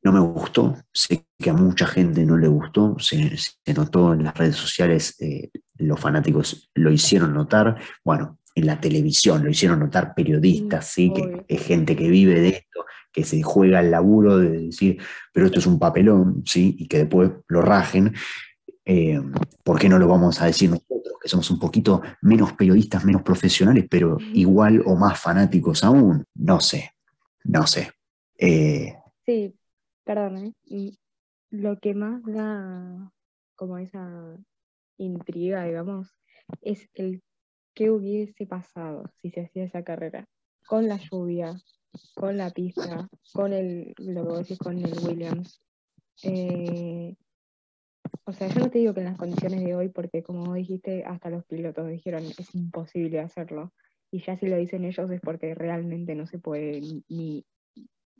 no 0.02 0.12
me 0.12 0.20
gustó, 0.20 0.78
sé 0.94 1.26
que 1.38 1.50
a 1.50 1.54
mucha 1.54 1.86
gente 1.86 2.26
no 2.26 2.38
le 2.38 2.48
gustó, 2.48 2.96
se, 3.00 3.38
notó 3.74 4.14
en 4.14 4.24
las 4.24 4.38
redes 4.38 4.56
sociales, 4.56 5.16
eh, 5.20 5.50
los 5.76 6.00
fanáticos 6.00 6.70
lo 6.74 6.92
hicieron 6.92 7.34
notar, 7.34 7.78
bueno, 8.04 8.40
en 8.56 8.66
la 8.66 8.80
televisión 8.80 9.44
lo 9.44 9.50
hicieron 9.50 9.80
notar 9.80 10.14
periodistas, 10.16 10.88
¿sí? 10.88 11.14
que 11.14 11.46
es 11.48 11.62
gente 11.64 11.96
que 11.96 12.10
vive 12.10 12.40
de 12.40 12.50
esto, 12.50 12.86
que 13.12 13.24
se 13.24 13.42
juega 13.42 13.80
el 13.80 13.92
laburo 13.92 14.38
de 14.38 14.66
decir, 14.68 15.02
pero 15.34 15.48
esto 15.48 15.60
es 15.60 15.68
un 15.68 15.80
papelón, 15.80 16.44
¿sí? 16.46 16.76
y 16.78 16.88
que 16.88 17.00
después 17.00 17.32
lo 17.48 17.62
rajen. 17.62 18.14
Eh, 18.86 19.20
¿Por 19.64 19.80
qué 19.80 19.90
no 19.90 20.00
lo 20.00 20.08
vamos 20.08 20.42
a 20.42 20.46
decir 20.46 20.70
nosotros, 20.70 21.16
que 21.22 21.30
somos 21.30 21.50
un 21.52 21.60
poquito 21.60 22.02
menos 22.22 22.54
periodistas, 22.54 23.06
menos 23.06 23.22
profesionales, 23.22 23.86
pero 23.90 24.18
igual 24.34 24.82
o 24.86 24.96
más 24.96 25.20
fanáticos 25.20 25.84
aún? 25.84 26.26
No 26.36 26.60
sé, 26.60 26.92
no 27.44 27.68
sé. 27.68 27.92
Eh, 28.38 28.96
sí, 29.26 29.54
perdón, 30.04 30.54
¿eh? 30.68 30.94
lo 31.52 31.80
que 31.80 31.94
más 31.94 32.22
da 32.26 33.12
como 33.56 33.78
esa 33.78 34.38
intriga, 34.98 35.66
digamos, 35.66 36.10
es 36.62 36.90
el 36.94 37.22
qué 37.74 37.92
hubiese 37.92 38.46
pasado 38.46 39.04
si 39.22 39.32
se 39.32 39.42
hacía 39.42 39.64
esa 39.64 39.84
carrera, 39.84 40.28
con 40.68 40.88
la 40.88 40.98
lluvia, 40.98 41.56
con 42.16 42.38
la 42.38 42.50
pista, 42.52 43.10
con 43.34 43.54
el, 43.54 43.94
lo 43.98 44.28
que 44.28 44.38
decís, 44.40 44.58
con 44.58 44.78
el 44.78 44.94
Williams. 45.06 45.62
Eh, 46.24 47.16
o 48.26 48.34
sea, 48.34 48.48
yo 48.48 48.60
no 48.60 48.70
te 48.70 48.80
digo 48.80 48.94
que 48.94 49.00
en 49.00 49.08
las 49.08 49.18
condiciones 49.18 49.64
de 49.64 49.76
hoy, 49.76 49.90
porque 49.90 50.24
como 50.24 50.54
dijiste, 50.54 51.04
hasta 51.06 51.30
los 51.30 51.46
pilotos 51.46 51.88
dijeron 51.88 52.24
es 52.24 52.56
imposible 52.56 53.20
hacerlo. 53.20 53.74
Y 54.12 54.24
ya 54.24 54.38
si 54.38 54.48
lo 54.48 54.58
dicen 54.58 54.86
ellos 54.86 55.10
es 55.12 55.22
porque 55.22 55.54
realmente 55.54 56.16
no 56.16 56.26
se 56.26 56.40
puede 56.40 56.82
ni, 57.08 57.46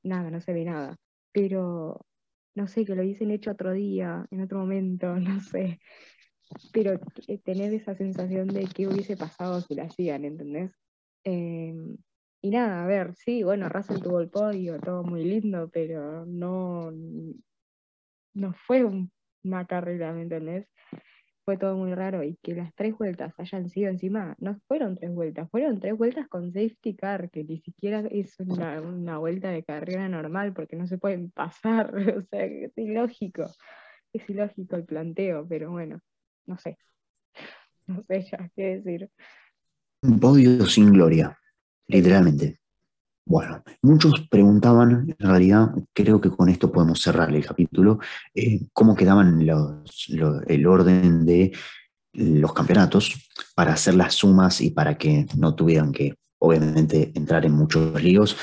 nada, 0.04 0.30
no 0.30 0.42
se 0.42 0.54
ve 0.54 0.66
nada. 0.66 0.98
Pero 1.32 2.06
no 2.56 2.68
sé, 2.68 2.86
que 2.86 2.96
lo 2.96 3.04
hubiesen 3.04 3.32
hecho 3.32 3.52
otro 3.52 3.72
día, 3.74 4.26
en 4.32 4.42
otro 4.42 4.60
momento, 4.60 5.16
no 5.20 5.40
sé. 5.42 5.80
Pero 6.74 7.00
tener 7.44 7.74
esa 7.74 7.96
sensación 7.96 8.48
de 8.48 8.66
qué 8.66 8.88
hubiese 8.88 9.16
pasado 9.16 9.62
si 9.62 9.76
lo 9.76 9.84
hacían, 9.84 10.26
¿entendés? 10.26 10.72
Em, 11.24 11.98
y 12.42 12.50
nada, 12.52 12.84
a 12.84 12.88
ver, 12.88 13.16
sí, 13.16 13.44
bueno, 13.44 13.70
Russell 13.70 14.02
tuvo 14.02 14.20
el 14.20 14.30
podio, 14.30 14.80
todo 14.80 15.04
muy 15.04 15.24
lindo, 15.24 15.70
pero 15.72 16.26
no, 16.26 16.92
no 18.34 18.54
fue 18.54 18.84
un 18.84 19.12
una 19.44 19.66
carrera, 19.66 20.14
¿me 20.14 20.24
entendés? 20.24 20.68
Fue 21.46 21.58
todo 21.58 21.76
muy 21.78 21.94
raro 21.96 22.24
y 22.24 22.38
que 22.44 22.54
las 22.54 22.74
tres 22.76 22.96
vueltas 22.98 23.34
hayan 23.38 23.70
sido 23.70 23.90
encima, 23.90 24.36
no 24.40 24.60
fueron 24.68 24.96
tres 24.96 25.12
vueltas, 25.14 25.50
fueron 25.50 25.80
tres 25.80 25.98
vueltas 25.98 26.28
con 26.28 26.52
safety 26.52 26.96
car, 26.96 27.30
que 27.32 27.44
ni 27.44 27.60
siquiera 27.60 28.04
es 28.12 28.40
una, 28.40 29.18
vuelta 29.18 29.50
de 29.50 29.64
carrera 29.64 30.08
normal 30.08 30.54
porque 30.54 30.76
no 30.76 30.86
se 30.88 30.98
pueden 30.98 31.32
pasar, 31.32 31.94
o 32.18 32.22
sea, 32.22 32.46
es 32.46 32.78
ilógico, 32.78 33.48
es 34.14 34.30
ilógico 34.30 34.76
el 34.76 34.86
planteo, 34.86 35.48
pero 35.48 35.72
bueno, 35.72 36.00
no 36.46 36.58
sé, 36.58 36.78
no 37.88 38.04
sé 38.04 38.22
ya 38.22 38.50
qué 38.56 38.80
decir. 38.80 39.10
Un 40.04 40.20
podio 40.20 40.66
sin 40.66 40.94
gloria, 40.94 41.38
literalmente. 41.90 42.60
Bueno, 43.26 43.62
muchos 43.82 44.28
preguntaban, 44.30 45.14
en 45.20 45.28
realidad 45.28 45.70
creo 45.94 46.22
que 46.22 46.32
con 46.32 46.50
esto 46.50 46.72
podemos 46.72 47.02
cerrar 47.02 47.30
el 47.30 47.46
capítulo, 47.46 48.00
eh, 48.34 48.62
cómo 48.74 48.96
quedaban 48.96 49.40
el 50.48 50.68
orden 50.68 51.26
de 51.26 51.52
los 52.14 52.54
campeonatos 52.54 53.30
para 53.54 53.74
hacer 53.74 53.96
las 53.96 54.16
sumas 54.16 54.62
y 54.62 54.72
para 54.72 54.98
que 54.98 55.28
no 55.38 55.54
tuvieran 55.54 55.92
que, 55.92 56.16
obviamente, 56.40 57.12
entrar 57.14 57.46
en 57.46 57.52
muchos 57.52 58.02
líos. 58.02 58.36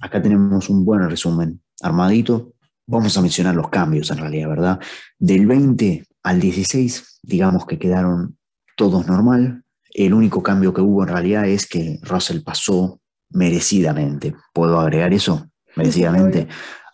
Acá 0.00 0.22
tenemos 0.22 0.70
un 0.70 0.84
buen 0.84 1.08
resumen 1.10 1.60
armadito, 1.82 2.54
Vamos 2.86 3.16
a 3.16 3.22
mencionar 3.22 3.54
los 3.54 3.70
cambios 3.70 4.10
en 4.10 4.18
realidad, 4.18 4.48
¿verdad? 4.48 4.80
Del 5.18 5.46
20 5.46 6.04
al 6.22 6.40
16, 6.40 7.20
digamos 7.22 7.64
que 7.64 7.78
quedaron 7.78 8.36
todos 8.76 9.06
normal. 9.06 9.63
El 9.94 10.12
único 10.12 10.42
cambio 10.42 10.74
que 10.74 10.80
hubo 10.80 11.04
en 11.04 11.08
realidad 11.08 11.46
es 11.46 11.66
que 11.66 12.00
Russell 12.02 12.42
pasó 12.42 13.00
merecidamente. 13.30 14.34
¿Puedo 14.52 14.80
agregar 14.80 15.14
eso? 15.14 15.48
Merecidamente. 15.76 16.48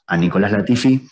A 0.07 0.19
Nicolás 0.19 0.53
Latifi, 0.53 1.09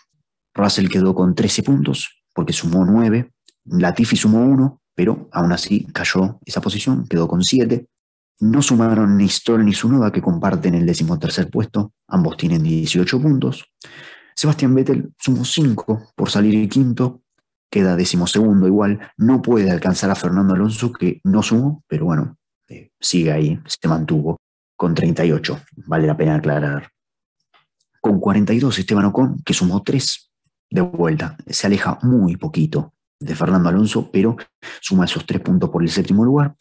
Russell 0.55 0.89
quedó 0.89 1.15
con 1.15 1.35
13 1.35 1.63
puntos 1.63 2.23
porque 2.35 2.53
sumó 2.53 2.85
9. 2.85 3.33
Latifi 3.65 4.17
sumó 4.17 4.45
1, 4.45 4.83
pero 4.95 5.29
aún 5.33 5.51
así 5.53 5.87
cayó 5.93 6.39
esa 6.45 6.61
posición, 6.61 7.07
quedó 7.09 7.27
con 7.27 7.43
7. 7.43 7.89
No 8.41 8.61
sumaron 8.61 9.17
ni 9.17 9.29
Stoll 9.29 9.65
ni 9.65 9.73
Sunoda, 9.73 10.13
que 10.13 10.21
comparten 10.21 10.75
el 10.75 10.85
decimotercer 10.85 11.51
puesto. 11.51 11.95
Ambos 12.07 12.37
tienen 12.37 12.63
18 12.63 13.21
puntos. 13.21 13.65
Sebastián 14.37 14.75
Vettel 14.75 15.13
sumó 15.19 15.45
5 15.45 16.13
por 16.15 16.31
salir 16.31 16.69
quinto, 16.69 17.23
queda 17.71 17.97
decimosegundo 17.97 18.67
igual, 18.67 19.13
no 19.17 19.43
puede 19.43 19.71
alcanzar 19.71 20.11
a 20.11 20.15
Fernando 20.15 20.55
Alonso 20.55 20.93
que 20.93 21.21
no 21.25 21.43
sumó, 21.43 21.85
pero 21.87 22.07
bueno, 22.07 22.37
eh, 22.69 22.91
sigue 23.01 23.33
ahí, 23.33 23.61
se 23.67 23.89
mantuvo 23.89 24.39
con 24.77 24.95
38, 24.95 25.61
vale 25.87 26.07
la 26.07 26.17
pena 26.17 26.37
aclarar. 26.37 26.91
Con 28.01 28.21
42 28.21 28.79
Esteban 28.79 29.07
Ocon, 29.07 29.43
que 29.45 29.53
sumó 29.53 29.83
3 29.83 30.31
de 30.71 30.81
vuelta, 30.81 31.37
se 31.47 31.67
aleja 31.67 31.99
muy 32.03 32.37
poquito 32.37 32.95
de 33.21 33.35
Fernando 33.35 33.69
Alonso, 33.69 34.11
pero 34.11 34.37
suma 34.81 35.05
esos 35.05 35.27
3 35.27 35.41
puntos 35.41 35.71
por 35.71 35.83
el 35.83 35.91
séptimo 35.91 36.25
lugar. 36.25 36.55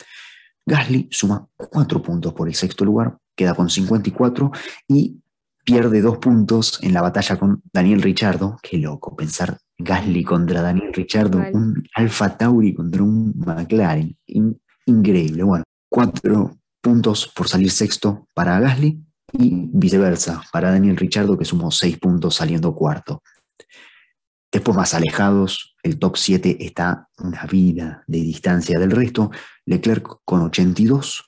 Gasly 0.66 1.08
suma 1.12 1.48
4 1.56 2.02
puntos 2.02 2.34
por 2.34 2.48
el 2.48 2.56
sexto 2.56 2.84
lugar, 2.84 3.18
queda 3.36 3.54
con 3.54 3.70
54 3.70 4.52
y 4.88 5.22
pierde 5.68 6.02
dos 6.02 6.18
puntos 6.20 6.80
en 6.82 6.94
la 6.94 7.02
batalla 7.02 7.36
con 7.36 7.62
Daniel 7.74 8.02
Richardo. 8.02 8.58
Qué 8.64 8.78
loco 8.78 9.18
pensar 9.18 9.58
Gasly 9.78 10.24
contra 10.24 10.62
Daniel 10.62 10.94
Richardo, 10.94 11.40
un 11.52 11.84
Alfa 11.94 12.38
Tauri 12.38 12.74
contra 12.74 13.04
un 13.04 13.34
McLaren. 13.36 14.18
increíble. 14.86 15.44
Bueno, 15.44 15.66
cuatro 15.90 16.58
puntos 16.82 17.30
por 17.36 17.50
salir 17.50 17.70
sexto 17.70 18.30
para 18.34 18.62
Gasly 18.62 19.04
y 19.34 19.70
viceversa 19.74 20.42
para 20.54 20.72
Daniel 20.72 20.96
Richardo, 20.96 21.38
que 21.38 21.44
sumó 21.44 21.70
seis 21.70 22.00
puntos 22.00 22.36
saliendo 22.36 22.74
cuarto. 22.74 23.22
Después 24.50 24.78
más 24.78 24.94
alejados, 24.94 25.76
el 25.84 26.00
top 26.00 26.16
7 26.16 26.66
está 26.66 27.10
una 27.18 27.46
vida 27.46 28.06
de 28.08 28.20
distancia 28.20 28.80
del 28.80 28.92
resto. 28.92 29.32
Leclerc 29.66 30.22
con 30.24 30.44
82, 30.44 31.26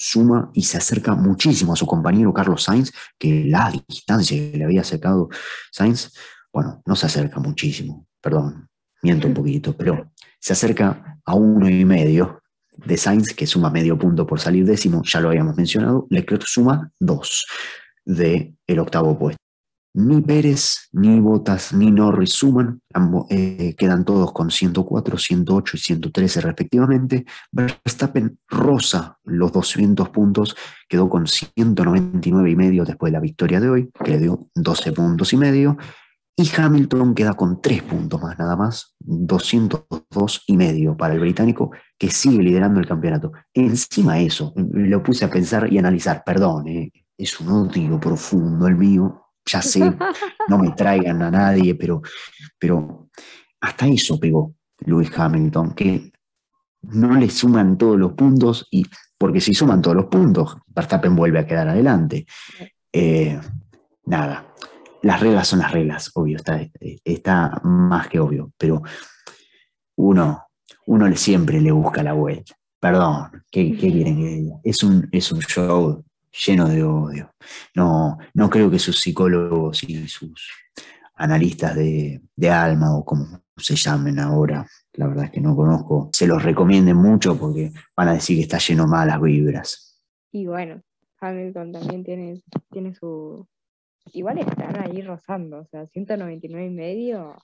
suma 0.00 0.50
y 0.54 0.62
se 0.62 0.78
acerca 0.78 1.14
muchísimo 1.14 1.74
a 1.74 1.76
su 1.76 1.86
compañero 1.86 2.32
Carlos 2.32 2.64
Sainz, 2.64 2.90
que 3.18 3.44
la 3.44 3.70
distancia 3.86 4.36
que 4.36 4.56
le 4.56 4.64
había 4.64 4.80
acercado 4.80 5.28
Sainz, 5.70 6.12
bueno, 6.52 6.82
no 6.86 6.96
se 6.96 7.06
acerca 7.06 7.38
muchísimo, 7.38 8.06
perdón, 8.20 8.68
miento 9.02 9.28
un 9.28 9.34
poquito, 9.40 9.76
pero 9.76 10.10
se 10.40 10.54
acerca 10.54 11.18
a 11.24 11.34
uno 11.34 11.68
y 11.68 11.84
medio 11.84 12.40
de 12.76 12.96
Sainz, 12.96 13.34
que 13.34 13.46
suma 13.46 13.70
medio 13.70 13.98
punto 13.98 14.26
por 14.26 14.40
salir 14.40 14.64
décimo, 14.64 15.02
ya 15.04 15.20
lo 15.20 15.28
habíamos 15.28 15.54
mencionado, 15.54 16.06
Leclerc 16.08 16.44
suma 16.46 16.90
dos 16.98 17.44
de 18.06 18.54
el 18.66 18.78
octavo 18.78 19.18
puesto. 19.18 19.49
Ni 19.92 20.20
Pérez, 20.20 20.88
ni 20.92 21.18
Botas, 21.18 21.72
ni 21.72 21.90
Norris 21.90 22.30
suman, 22.30 22.80
eh, 23.28 23.74
quedan 23.76 24.04
todos 24.04 24.32
con 24.32 24.50
104, 24.50 25.18
108 25.18 25.76
y 25.76 25.80
113 25.80 26.40
respectivamente. 26.42 27.24
Verstappen 27.50 28.38
rosa 28.48 29.18
los 29.24 29.52
200 29.52 30.08
puntos, 30.10 30.56
quedó 30.88 31.08
con 31.08 31.26
199 31.26 32.50
y 32.50 32.56
medio 32.56 32.84
después 32.84 33.10
de 33.10 33.18
la 33.18 33.20
victoria 33.20 33.58
de 33.58 33.68
hoy, 33.68 33.90
que 34.04 34.12
le 34.12 34.18
dio 34.18 34.48
12 34.54 34.92
puntos 34.92 35.32
y 35.32 35.36
medio. 35.36 35.76
Y 36.36 36.48
Hamilton 36.56 37.14
queda 37.14 37.34
con 37.34 37.60
3 37.60 37.82
puntos 37.82 38.22
más 38.22 38.38
nada 38.38 38.56
más, 38.56 38.94
202 39.00 40.44
y 40.46 40.56
medio 40.56 40.96
para 40.96 41.14
el 41.14 41.20
británico, 41.20 41.72
que 41.98 42.10
sigue 42.10 42.42
liderando 42.42 42.78
el 42.78 42.86
campeonato. 42.86 43.32
Encima 43.52 44.20
eso, 44.20 44.54
lo 44.56 45.02
puse 45.02 45.24
a 45.24 45.30
pensar 45.30 45.70
y 45.70 45.78
analizar, 45.78 46.22
perdón, 46.24 46.68
eh, 46.68 46.92
es 47.18 47.40
un 47.40 47.48
odio 47.48 47.98
profundo 48.00 48.68
el 48.68 48.76
mío, 48.76 49.29
ya 49.50 49.62
sé, 49.62 49.80
no 50.48 50.58
me 50.58 50.70
traigan 50.70 51.22
a 51.22 51.30
nadie, 51.30 51.74
pero, 51.74 52.02
pero 52.58 53.08
hasta 53.60 53.86
eso 53.86 54.18
pegó 54.18 54.54
Lewis 54.78 55.10
Hamilton, 55.16 55.74
que 55.74 56.12
no 56.82 57.14
le 57.14 57.28
suman 57.28 57.76
todos 57.76 57.98
los 57.98 58.12
puntos, 58.12 58.66
y 58.70 58.86
porque 59.18 59.40
si 59.40 59.52
suman 59.52 59.82
todos 59.82 59.96
los 59.96 60.06
puntos, 60.06 60.56
Verstappen 60.68 61.14
vuelve 61.14 61.40
a 61.40 61.46
quedar 61.46 61.68
adelante. 61.68 62.26
Eh, 62.92 63.38
nada, 64.06 64.54
las 65.02 65.20
reglas 65.20 65.48
son 65.48 65.58
las 65.58 65.72
reglas, 65.72 66.10
obvio, 66.14 66.36
está, 66.36 66.60
está 67.04 67.60
más 67.64 68.08
que 68.08 68.20
obvio, 68.20 68.52
pero 68.56 68.82
uno, 69.96 70.44
uno 70.86 71.16
siempre 71.16 71.60
le 71.60 71.72
busca 71.72 72.02
la 72.02 72.12
vuelta. 72.12 72.54
Perdón, 72.80 73.44
¿qué, 73.50 73.76
quieren 73.76 74.16
que 74.16 74.26
diga? 74.26 74.56
Es 74.64 74.82
un, 74.82 75.06
es 75.12 75.30
un 75.32 75.40
show 75.40 76.02
lleno 76.32 76.68
de 76.68 76.82
odio. 76.82 77.34
No, 77.74 78.18
no 78.34 78.50
creo 78.50 78.70
que 78.70 78.78
sus 78.78 79.00
psicólogos 79.00 79.82
y 79.84 80.06
sus 80.08 80.50
analistas 81.14 81.76
de, 81.76 82.20
alma 82.50 82.96
o 82.96 83.04
como 83.04 83.42
se 83.56 83.76
llamen 83.76 84.18
ahora, 84.18 84.66
la 84.94 85.06
verdad 85.06 85.26
es 85.26 85.30
que 85.32 85.40
no 85.40 85.54
conozco, 85.54 86.08
se 86.12 86.26
los 86.26 86.42
recomienden 86.42 86.96
mucho 86.96 87.38
porque 87.38 87.72
van 87.94 88.08
a 88.08 88.14
decir 88.14 88.36
que 88.38 88.42
está 88.42 88.58
lleno 88.58 88.84
de 88.84 88.90
malas 88.90 89.20
vibras. 89.20 90.02
Y 90.32 90.46
bueno, 90.46 90.80
Hamilton 91.20 91.72
también 91.72 92.04
tiene, 92.04 92.42
tiene 92.70 92.94
su... 92.94 93.46
Igual 94.12 94.38
están 94.38 94.80
ahí 94.80 95.02
rozando, 95.02 95.60
o 95.60 95.66
sea, 95.66 95.86
199 95.86 96.66
y 96.66 96.70
medio 96.70 97.36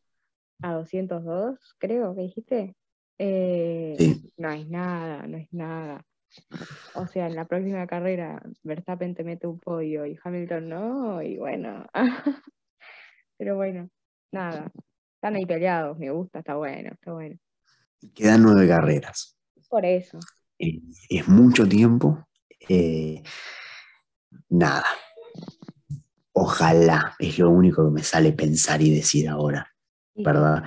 a 0.62 0.72
202, 0.72 1.59
creo 1.79 2.14
que 2.14 2.22
dijiste. 2.22 2.77
Eh, 3.18 3.96
no 4.37 4.51
es 4.51 4.68
nada, 4.68 5.27
no 5.27 5.37
es 5.37 5.53
nada. 5.53 6.05
O 6.94 7.07
sea, 7.07 7.27
en 7.27 7.35
la 7.35 7.44
próxima 7.46 7.87
carrera 7.87 8.42
Verstappen 8.62 9.14
te 9.14 9.25
mete 9.25 9.46
un 9.46 9.59
podio 9.59 10.07
y 10.07 10.18
Hamilton 10.22 10.68
no, 10.68 11.22
y 11.22 11.37
bueno. 11.37 11.87
Pero 13.38 13.57
bueno, 13.57 13.90
nada. 14.33 14.70
Están 15.14 15.37
ahí 15.37 15.46
peleados, 15.46 15.99
me 15.99 16.11
gusta, 16.11 16.40
está 16.40 16.57
bueno, 16.57 16.90
está 16.92 17.12
bueno. 17.12 17.37
Quedan 18.14 18.42
nueve 18.42 18.68
carreras. 18.68 19.37
Por 19.68 19.85
eso. 19.85 20.18
Eh, 20.59 20.81
es 21.09 21.29
mucho 21.29 21.68
tiempo. 21.68 22.27
Eh, 22.68 23.22
nada. 24.49 24.87
Ojalá, 26.33 27.14
es 27.18 27.38
lo 27.38 27.51
único 27.51 27.85
que 27.85 27.90
me 27.90 28.03
sale 28.03 28.33
pensar 28.33 28.83
y 28.83 28.94
decir 28.94 29.29
ahora. 29.29 29.72
¿Verdad? 30.14 30.64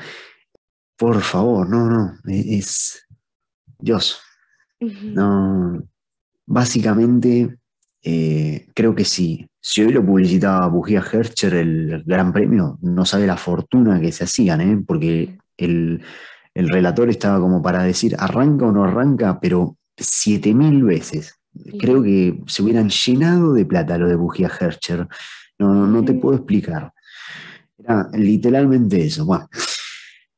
Por 0.96 1.22
favor, 1.22 1.68
no, 1.70 1.90
no. 1.90 2.18
Es. 2.28 3.08
Dios, 3.78 4.22
no, 4.80 5.84
básicamente, 6.46 7.58
eh, 8.02 8.68
creo 8.74 8.96
que 8.96 9.06
sí. 9.06 9.48
Si 9.62 9.82
hoy 9.82 9.92
lo 9.92 10.06
publicitaba 10.06 10.68
Bujía 10.68 11.04
Hercher, 11.12 11.54
el 11.54 12.04
Gran 12.06 12.32
Premio, 12.32 12.78
no 12.82 13.06
sabe 13.06 13.28
la 13.28 13.38
fortuna 13.38 14.00
que 14.00 14.12
se 14.12 14.24
hacían, 14.24 14.62
¿eh? 14.62 14.84
porque 14.86 15.38
el, 15.58 16.02
relator 16.56 17.10
estaba 17.10 17.40
como 17.40 17.62
para 17.62 17.84
decir, 17.84 18.16
arranca 18.20 18.66
o 18.66 18.72
no 18.72 18.84
arranca, 18.84 19.40
pero 19.40 19.78
siete 19.98 20.54
mil 20.54 20.84
veces. 20.84 21.36
Creo 21.80 22.02
que 22.04 22.42
se 22.48 22.64
hubieran 22.64 22.90
llenado 22.90 23.54
de 23.54 23.66
plata 23.66 23.98
lo 23.98 24.08
de 24.08 24.16
Bujía 24.16 24.52
Hercher. 24.60 25.08
No, 25.58 25.88
no 25.88 26.06
te 26.06 26.14
puedo 26.14 26.38
explicar. 26.38 26.94
Era 27.78 28.10
literalmente 28.14 29.06
eso. 29.06 29.26
Bueno, 29.26 29.50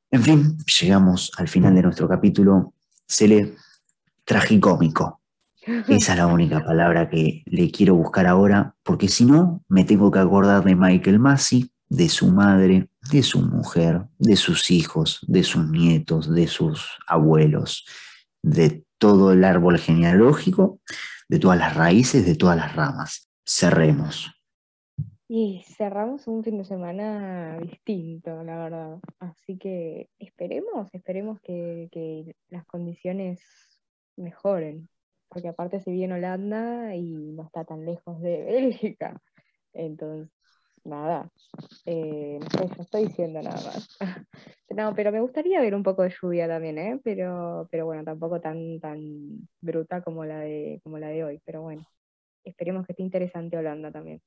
en 0.09 0.23
fin, 0.23 0.57
llegamos 0.79 1.31
al 1.37 1.47
final 1.47 1.75
de 1.75 1.81
nuestro 1.83 2.07
capítulo. 2.07 2.73
Se 3.07 3.27
le 3.27 3.55
tragicómico. 4.23 5.21
Esa 5.63 6.13
es 6.13 6.17
la 6.17 6.25
única 6.25 6.63
palabra 6.65 7.09
que 7.09 7.43
le 7.45 7.69
quiero 7.69 7.95
buscar 7.95 8.25
ahora, 8.25 8.75
porque 8.81 9.07
si 9.07 9.25
no, 9.25 9.63
me 9.67 9.83
tengo 9.83 10.09
que 10.09 10.19
acordar 10.19 10.63
de 10.63 10.75
Michael 10.75 11.19
Massey, 11.19 11.71
de 11.87 12.09
su 12.09 12.31
madre, 12.31 12.89
de 13.11 13.21
su 13.21 13.41
mujer, 13.41 14.01
de 14.17 14.35
sus 14.37 14.71
hijos, 14.71 15.19
de 15.27 15.43
sus 15.43 15.69
nietos, 15.69 16.33
de 16.33 16.47
sus 16.47 16.97
abuelos, 17.05 17.85
de 18.41 18.85
todo 18.97 19.33
el 19.33 19.43
árbol 19.43 19.77
genealógico, 19.77 20.79
de 21.29 21.37
todas 21.37 21.59
las 21.59 21.75
raíces, 21.75 22.25
de 22.25 22.35
todas 22.35 22.57
las 22.57 22.75
ramas. 22.75 23.29
Cerremos. 23.45 24.31
Y 25.27 25.63
cerramos 25.77 26.27
un 26.27 26.43
fin 26.43 26.57
de 26.57 26.65
semana 26.65 27.57
distinto, 27.59 28.43
la 28.43 28.57
verdad. 28.57 28.99
Así 29.19 29.57
que 29.57 30.09
esperemos, 30.19 30.89
esperemos 30.93 31.39
que, 31.41 31.87
que 31.91 32.35
las 32.49 32.65
condiciones 32.65 33.39
mejoren, 34.15 34.89
porque 35.29 35.47
aparte 35.49 35.79
se 35.79 35.91
viene 35.91 36.15
Holanda 36.15 36.95
y 36.95 37.11
no 37.11 37.43
está 37.43 37.63
tan 37.63 37.85
lejos 37.85 38.21
de 38.21 38.43
Bélgica. 38.45 39.21
Entonces, 39.73 40.29
nada, 40.83 41.29
eh, 41.85 42.39
no 42.41 42.49
sé, 42.49 42.75
yo 42.75 42.81
estoy 42.81 43.07
diciendo 43.07 43.41
nada 43.41 43.61
más. 43.63 43.97
no, 44.69 44.93
pero 44.95 45.11
me 45.11 45.21
gustaría 45.21 45.61
ver 45.61 45.75
un 45.75 45.83
poco 45.83 46.03
de 46.03 46.13
lluvia 46.21 46.47
también, 46.47 46.77
¿eh? 46.77 46.99
Pero, 47.03 47.67
pero 47.71 47.85
bueno, 47.85 48.03
tampoco 48.03 48.41
tan, 48.41 48.79
tan 48.79 49.47
bruta 49.61 50.01
como 50.01 50.25
la, 50.25 50.39
de, 50.39 50.81
como 50.83 50.97
la 50.97 51.07
de 51.07 51.23
hoy, 51.23 51.41
pero 51.45 51.61
bueno, 51.61 51.85
esperemos 52.43 52.85
que 52.85 52.93
esté 52.93 53.03
interesante 53.03 53.57
Holanda 53.57 53.91
también. 53.91 54.21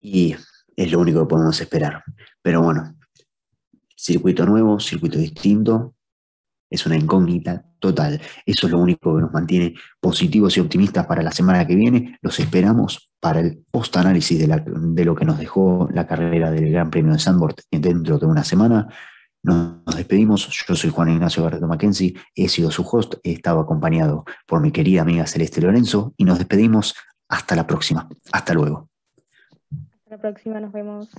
Y 0.00 0.34
es 0.76 0.90
lo 0.90 0.98
único 0.98 1.20
que 1.20 1.28
podemos 1.28 1.60
esperar. 1.60 2.02
Pero 2.42 2.62
bueno, 2.62 2.96
circuito 3.96 4.44
nuevo, 4.44 4.80
circuito 4.80 5.18
distinto, 5.18 5.94
es 6.72 6.86
una 6.86 6.96
incógnita 6.96 7.64
total. 7.78 8.20
Eso 8.46 8.66
es 8.66 8.72
lo 8.72 8.78
único 8.78 9.14
que 9.14 9.22
nos 9.22 9.32
mantiene 9.32 9.74
positivos 10.00 10.56
y 10.56 10.60
optimistas 10.60 11.06
para 11.06 11.22
la 11.22 11.30
semana 11.30 11.66
que 11.66 11.76
viene. 11.76 12.18
Los 12.22 12.40
esperamos 12.40 13.10
para 13.20 13.40
el 13.40 13.64
post-análisis 13.70 14.38
de, 14.38 15.04
lo 15.04 15.14
que 15.14 15.24
nos 15.24 15.38
dejó 15.38 15.88
la 15.92 16.06
carrera 16.06 16.50
del 16.50 16.70
Gran 16.72 16.90
Premio 16.90 17.12
de 17.12 17.18
Sandboard 17.18 17.56
dentro 17.70 18.18
de 18.18 18.26
una 18.26 18.42
semana. 18.42 18.88
Nos 19.42 19.96
despedimos. 19.96 20.48
Yo 20.66 20.74
soy 20.74 20.90
Juan 20.90 21.10
Ignacio 21.10 21.42
Barreto 21.42 21.66
Mackenzie, 21.66 22.14
he 22.34 22.48
sido 22.48 22.70
su 22.70 22.82
host, 22.82 23.14
he 23.22 23.32
estado 23.32 23.60
acompañado 23.60 24.24
por 24.46 24.60
mi 24.60 24.72
querida 24.72 25.02
amiga 25.02 25.26
Celeste 25.26 25.60
Lorenzo 25.60 26.14
y 26.16 26.24
nos 26.24 26.38
despedimos 26.38 26.94
hasta 27.28 27.54
la 27.54 27.66
próxima. 27.66 28.08
Hasta 28.32 28.54
luego. 28.54 28.88
Hasta 29.70 30.10
la 30.10 30.18
próxima, 30.18 30.60
nos 30.60 30.72
vemos. 30.72 31.10